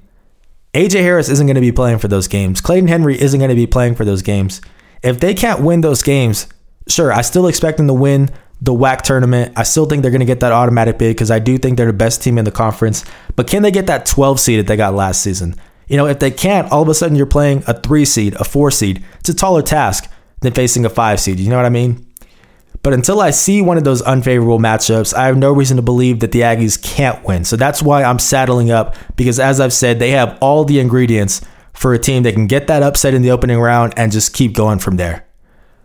AJ 0.74 1.01
Harris 1.01 1.29
isn't 1.29 1.48
going 1.48 1.56
to 1.56 1.62
be 1.62 1.72
playing 1.72 2.00
for 2.00 2.08
those 2.08 2.27
games. 2.27 2.62
Clayton 2.62 2.88
Henry 2.88 3.20
isn't 3.20 3.39
going 3.39 3.50
to 3.50 3.56
be 3.56 3.65
playing 3.65 3.96
for 3.96 4.06
those 4.06 4.22
games. 4.22 4.62
If 5.03 5.20
they 5.20 5.34
can't 5.34 5.62
win 5.62 5.82
those 5.82 6.03
games, 6.03 6.48
sure, 6.88 7.12
I 7.12 7.22
still 7.22 7.48
expect 7.48 7.77
them 7.77 7.88
to 7.88 7.94
win 7.94 8.29
the 8.62 8.74
WAC 8.74 9.01
tournament. 9.01 9.53
I 9.56 9.63
still 9.63 9.86
think 9.86 10.01
they're 10.01 10.12
going 10.12 10.20
to 10.20 10.25
get 10.25 10.41
that 10.41 10.51
automatic 10.51 10.98
bid 10.98 11.15
because 11.15 11.32
I 11.32 11.39
do 11.39 11.58
think 11.58 11.77
they're 11.77 11.88
the 11.88 11.94
best 11.94 12.22
team 12.22 12.38
in 12.38 12.46
the 12.46 12.51
conference. 12.51 13.06
But 13.36 13.48
can 13.48 13.63
they 13.63 13.72
get 13.72 13.88
that 13.88 14.06
12 14.06 14.39
seed 14.39 14.60
that 14.60 14.68
they 14.68 14.75
got 14.75 14.94
last 14.94 15.22
season? 15.22 15.56
You 15.88 15.98
know, 15.98 16.06
if 16.06 16.20
they 16.20 16.32
can't, 16.32 16.72
all 16.72 16.82
of 16.82 16.89
a 16.89 16.94
sudden 16.94 17.15
you're 17.15 17.25
playing 17.25 17.63
a 17.68 17.79
three 17.79 18.06
seed, 18.06 18.36
a 18.36 18.44
four 18.44 18.70
seed. 18.70 19.03
It's 19.20 19.29
a 19.29 19.34
taller 19.34 19.62
task 19.62 20.12
than 20.41 20.53
facing 20.53 20.86
a 20.86 20.89
five 20.89 21.20
seed. 21.20 21.39
You 21.39 21.50
know 21.50 21.56
what 21.56 21.65
I 21.65 21.70
mean? 21.70 22.06
But 22.82 22.94
until 22.94 23.20
I 23.20 23.32
see 23.32 23.62
one 23.62 23.77
of 23.77 23.84
those 23.84 24.01
unfavorable 24.03 24.60
matchups, 24.60 25.13
I 25.13 25.25
have 25.25 25.38
no 25.38 25.51
reason 25.51 25.77
to 25.77 25.84
believe 25.84 26.22
that 26.22 26.32
the 26.32 26.41
Aggies 26.41 26.82
can't 26.82 27.24
win. 27.25 27.44
So 27.44 27.56
that's 27.56 27.82
why 27.82 28.03
I'm 28.03 28.20
saddling 28.20 28.72
up 28.72 28.96
because, 29.15 29.39
as 29.39 29.60
I've 29.60 29.74
said, 29.74 30.00
they 30.00 30.12
have 30.12 30.38
all 30.39 30.63
the 30.63 30.79
ingredients 30.79 31.41
for 31.79 31.93
a 31.93 31.98
team 31.98 32.24
that 32.24 32.33
can 32.33 32.45
get 32.45 32.67
that 32.67 32.83
upset 32.83 33.13
in 33.13 33.21
the 33.21 33.31
opening 33.31 33.57
round 33.57 33.93
and 33.95 34.12
just 34.12 34.33
keep 34.33 34.53
going 34.53 34.79
from 34.79 34.98
there. 34.98 35.25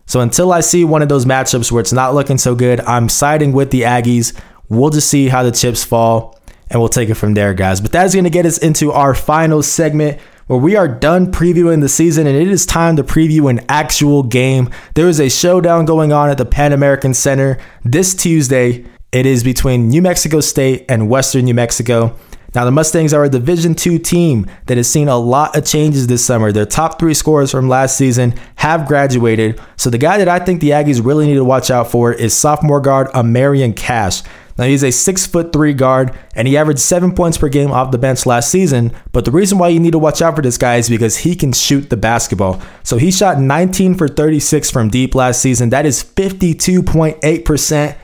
So 0.05 0.19
until 0.19 0.51
I 0.51 0.59
see 0.59 0.83
one 0.83 1.01
of 1.01 1.07
those 1.07 1.23
matchups 1.23 1.71
where 1.71 1.79
it's 1.79 1.93
not 1.93 2.13
looking 2.13 2.37
so 2.37 2.53
good, 2.53 2.81
I'm 2.81 3.07
siding 3.07 3.53
with 3.53 3.71
the 3.71 3.83
Aggies. 3.83 4.37
We'll 4.67 4.89
just 4.89 5.09
see 5.09 5.29
how 5.29 5.41
the 5.41 5.53
chips 5.53 5.85
fall 5.85 6.37
and 6.69 6.81
we'll 6.81 6.89
take 6.89 7.07
it 7.07 7.13
from 7.13 7.33
there, 7.33 7.53
guys. 7.53 7.79
But 7.79 7.93
that's 7.93 8.13
going 8.13 8.25
to 8.25 8.29
get 8.29 8.45
us 8.45 8.57
into 8.57 8.91
our 8.91 9.15
final 9.15 9.63
segment 9.63 10.19
where 10.47 10.59
we 10.59 10.75
are 10.75 10.89
done 10.89 11.31
previewing 11.31 11.79
the 11.79 11.87
season 11.87 12.27
and 12.27 12.35
it 12.35 12.49
is 12.49 12.65
time 12.65 12.97
to 12.97 13.03
preview 13.03 13.49
an 13.49 13.61
actual 13.69 14.21
game. 14.21 14.69
There 14.95 15.07
is 15.07 15.21
a 15.21 15.29
showdown 15.29 15.85
going 15.85 16.11
on 16.11 16.29
at 16.29 16.37
the 16.37 16.45
Pan 16.45 16.73
American 16.73 17.13
Center 17.13 17.57
this 17.85 18.13
Tuesday. 18.13 18.83
It 19.13 19.25
is 19.25 19.45
between 19.45 19.87
New 19.87 20.01
Mexico 20.01 20.41
State 20.41 20.83
and 20.89 21.07
Western 21.07 21.45
New 21.45 21.53
Mexico. 21.53 22.17
Now, 22.55 22.65
the 22.65 22.71
Mustangs 22.71 23.13
are 23.13 23.25
a 23.25 23.29
Division 23.29 23.75
II 23.85 23.99
team 23.99 24.49
that 24.67 24.77
has 24.77 24.89
seen 24.89 25.09
a 25.09 25.17
lot 25.17 25.55
of 25.57 25.65
changes 25.65 26.07
this 26.07 26.25
summer. 26.25 26.51
Their 26.51 26.65
top 26.65 26.97
three 26.97 27.13
scorers 27.13 27.51
from 27.51 27.67
last 27.67 27.97
season 27.97 28.33
have 28.55 28.87
graduated. 28.87 29.61
So, 29.75 29.89
the 29.89 29.97
guy 29.97 30.17
that 30.17 30.29
I 30.29 30.39
think 30.39 30.61
the 30.61 30.69
Aggies 30.69 31.05
really 31.05 31.27
need 31.27 31.35
to 31.35 31.43
watch 31.43 31.69
out 31.69 31.91
for 31.91 32.13
is 32.13 32.35
sophomore 32.35 32.81
guard 32.81 33.09
Amarian 33.09 33.75
Cash. 33.75 34.23
Now 34.57 34.63
he's 34.65 34.83
a 34.83 34.91
six 34.91 35.25
foot 35.25 35.51
three 35.51 35.73
guard 35.73 36.17
and 36.33 36.47
he 36.47 36.55
averaged 36.55 36.79
seven 36.79 37.13
points 37.13 37.37
per 37.37 37.49
game 37.49 37.71
off 37.71 37.91
the 37.91 37.97
bench 37.97 38.25
last 38.25 38.49
season. 38.49 38.93
But 39.11 39.25
the 39.25 39.31
reason 39.31 39.57
why 39.57 39.67
you 39.69 39.79
need 39.79 39.91
to 39.91 39.99
watch 39.99 40.21
out 40.21 40.35
for 40.35 40.41
this 40.41 40.57
guy 40.57 40.77
is 40.77 40.89
because 40.89 41.17
he 41.17 41.35
can 41.35 41.51
shoot 41.51 41.89
the 41.89 41.97
basketball. 41.97 42.61
So 42.83 42.97
he 42.97 43.11
shot 43.11 43.39
19 43.39 43.95
for 43.95 44.07
36 44.07 44.71
from 44.71 44.89
deep 44.89 45.13
last 45.13 45.41
season. 45.41 45.71
That 45.71 45.85
is 45.85 46.03
52.8%. 46.03 47.97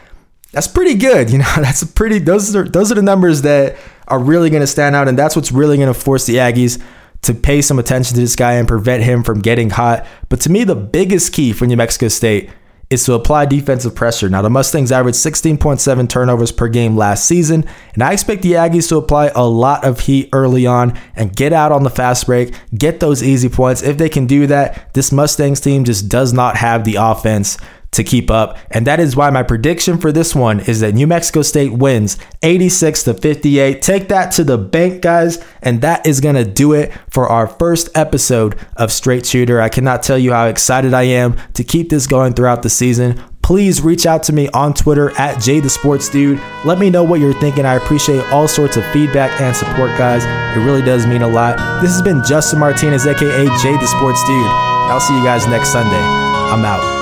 That's 0.51 0.67
pretty 0.67 0.95
good. 0.95 1.29
You 1.29 1.37
know, 1.39 1.45
that's 1.55 1.81
a 1.81 1.87
pretty 1.87 2.19
those 2.19 2.53
are 2.55 2.67
those 2.67 2.91
are 2.91 2.95
the 2.95 3.01
numbers 3.01 3.43
that 3.43 3.77
are 4.11 4.19
really 4.19 4.49
going 4.49 4.61
to 4.61 4.67
stand 4.67 4.95
out 4.95 5.07
and 5.07 5.17
that's 5.17 5.35
what's 5.35 5.51
really 5.51 5.77
going 5.77 5.91
to 5.91 5.99
force 5.99 6.25
the 6.25 6.35
Aggies 6.35 6.81
to 7.23 7.33
pay 7.33 7.61
some 7.61 7.79
attention 7.79 8.15
to 8.15 8.21
this 8.21 8.35
guy 8.35 8.53
and 8.53 8.67
prevent 8.67 9.03
him 9.03 9.23
from 9.23 9.39
getting 9.39 9.69
hot. 9.69 10.05
But 10.29 10.41
to 10.41 10.51
me, 10.51 10.63
the 10.63 10.75
biggest 10.75 11.33
key 11.33 11.53
for 11.53 11.65
New 11.65 11.77
Mexico 11.77 12.07
State 12.07 12.49
is 12.89 13.05
to 13.05 13.13
apply 13.13 13.45
defensive 13.45 13.95
pressure. 13.95 14.27
Now, 14.27 14.41
the 14.41 14.49
Mustangs 14.49 14.91
averaged 14.91 15.17
16.7 15.17 16.09
turnovers 16.09 16.51
per 16.51 16.67
game 16.67 16.97
last 16.97 17.25
season, 17.25 17.65
and 17.93 18.03
I 18.03 18.11
expect 18.11 18.41
the 18.41 18.53
Aggies 18.53 18.89
to 18.89 18.97
apply 18.97 19.27
a 19.27 19.47
lot 19.47 19.85
of 19.85 20.01
heat 20.01 20.27
early 20.33 20.65
on 20.65 20.99
and 21.15 21.33
get 21.33 21.53
out 21.53 21.71
on 21.71 21.83
the 21.83 21.89
fast 21.89 22.25
break, 22.25 22.53
get 22.77 22.99
those 22.99 23.23
easy 23.23 23.47
points. 23.47 23.81
If 23.81 23.97
they 23.97 24.09
can 24.09 24.27
do 24.27 24.45
that, 24.47 24.93
this 24.93 25.11
Mustangs 25.11 25.61
team 25.61 25.85
just 25.85 26.09
does 26.09 26.33
not 26.33 26.57
have 26.57 26.83
the 26.83 26.95
offense 26.95 27.57
to 27.91 28.03
keep 28.03 28.31
up. 28.31 28.57
And 28.69 28.87
that 28.87 28.99
is 28.99 29.15
why 29.15 29.29
my 29.29 29.43
prediction 29.43 29.97
for 29.97 30.11
this 30.11 30.33
one 30.33 30.61
is 30.61 30.79
that 30.79 30.93
New 30.93 31.07
Mexico 31.07 31.41
State 31.41 31.73
wins 31.73 32.17
86 32.41 33.03
to 33.03 33.13
58. 33.13 33.81
Take 33.81 34.07
that 34.07 34.31
to 34.33 34.43
the 34.43 34.57
bank, 34.57 35.01
guys. 35.01 35.43
And 35.61 35.81
that 35.81 36.05
is 36.05 36.21
going 36.21 36.35
to 36.35 36.45
do 36.45 36.73
it 36.73 36.93
for 37.09 37.27
our 37.27 37.47
first 37.47 37.89
episode 37.93 38.57
of 38.77 38.91
Straight 38.91 39.25
Shooter. 39.25 39.59
I 39.59 39.69
cannot 39.69 40.03
tell 40.03 40.17
you 40.17 40.31
how 40.31 40.47
excited 40.47 40.93
I 40.93 41.03
am 41.03 41.37
to 41.53 41.63
keep 41.63 41.89
this 41.89 42.07
going 42.07 42.33
throughout 42.33 42.63
the 42.63 42.69
season. 42.69 43.21
Please 43.41 43.81
reach 43.81 44.05
out 44.05 44.23
to 44.23 44.33
me 44.33 44.47
on 44.49 44.73
Twitter 44.73 45.09
at 45.19 45.41
Jay 45.41 45.59
the 45.59 45.69
Sports 45.69 46.07
Dude. 46.09 46.39
Let 46.63 46.79
me 46.79 46.89
know 46.89 47.03
what 47.03 47.19
you're 47.19 47.37
thinking. 47.41 47.65
I 47.65 47.73
appreciate 47.75 48.23
all 48.31 48.47
sorts 48.47 48.77
of 48.77 48.85
feedback 48.93 49.41
and 49.41 49.53
support, 49.53 49.97
guys. 49.97 50.23
It 50.55 50.63
really 50.63 50.83
does 50.83 51.05
mean 51.05 51.23
a 51.23 51.27
lot. 51.27 51.57
This 51.81 51.91
has 51.91 52.01
been 52.01 52.23
Justin 52.23 52.59
Martinez, 52.59 53.05
aka 53.05 53.45
Jay 53.61 53.73
the 53.73 53.87
Sports 53.87 54.23
Dude. 54.25 54.45
I'll 54.87 55.01
see 55.01 55.17
you 55.17 55.23
guys 55.23 55.47
next 55.47 55.69
Sunday. 55.69 55.97
I'm 55.97 56.63
out. 56.63 57.00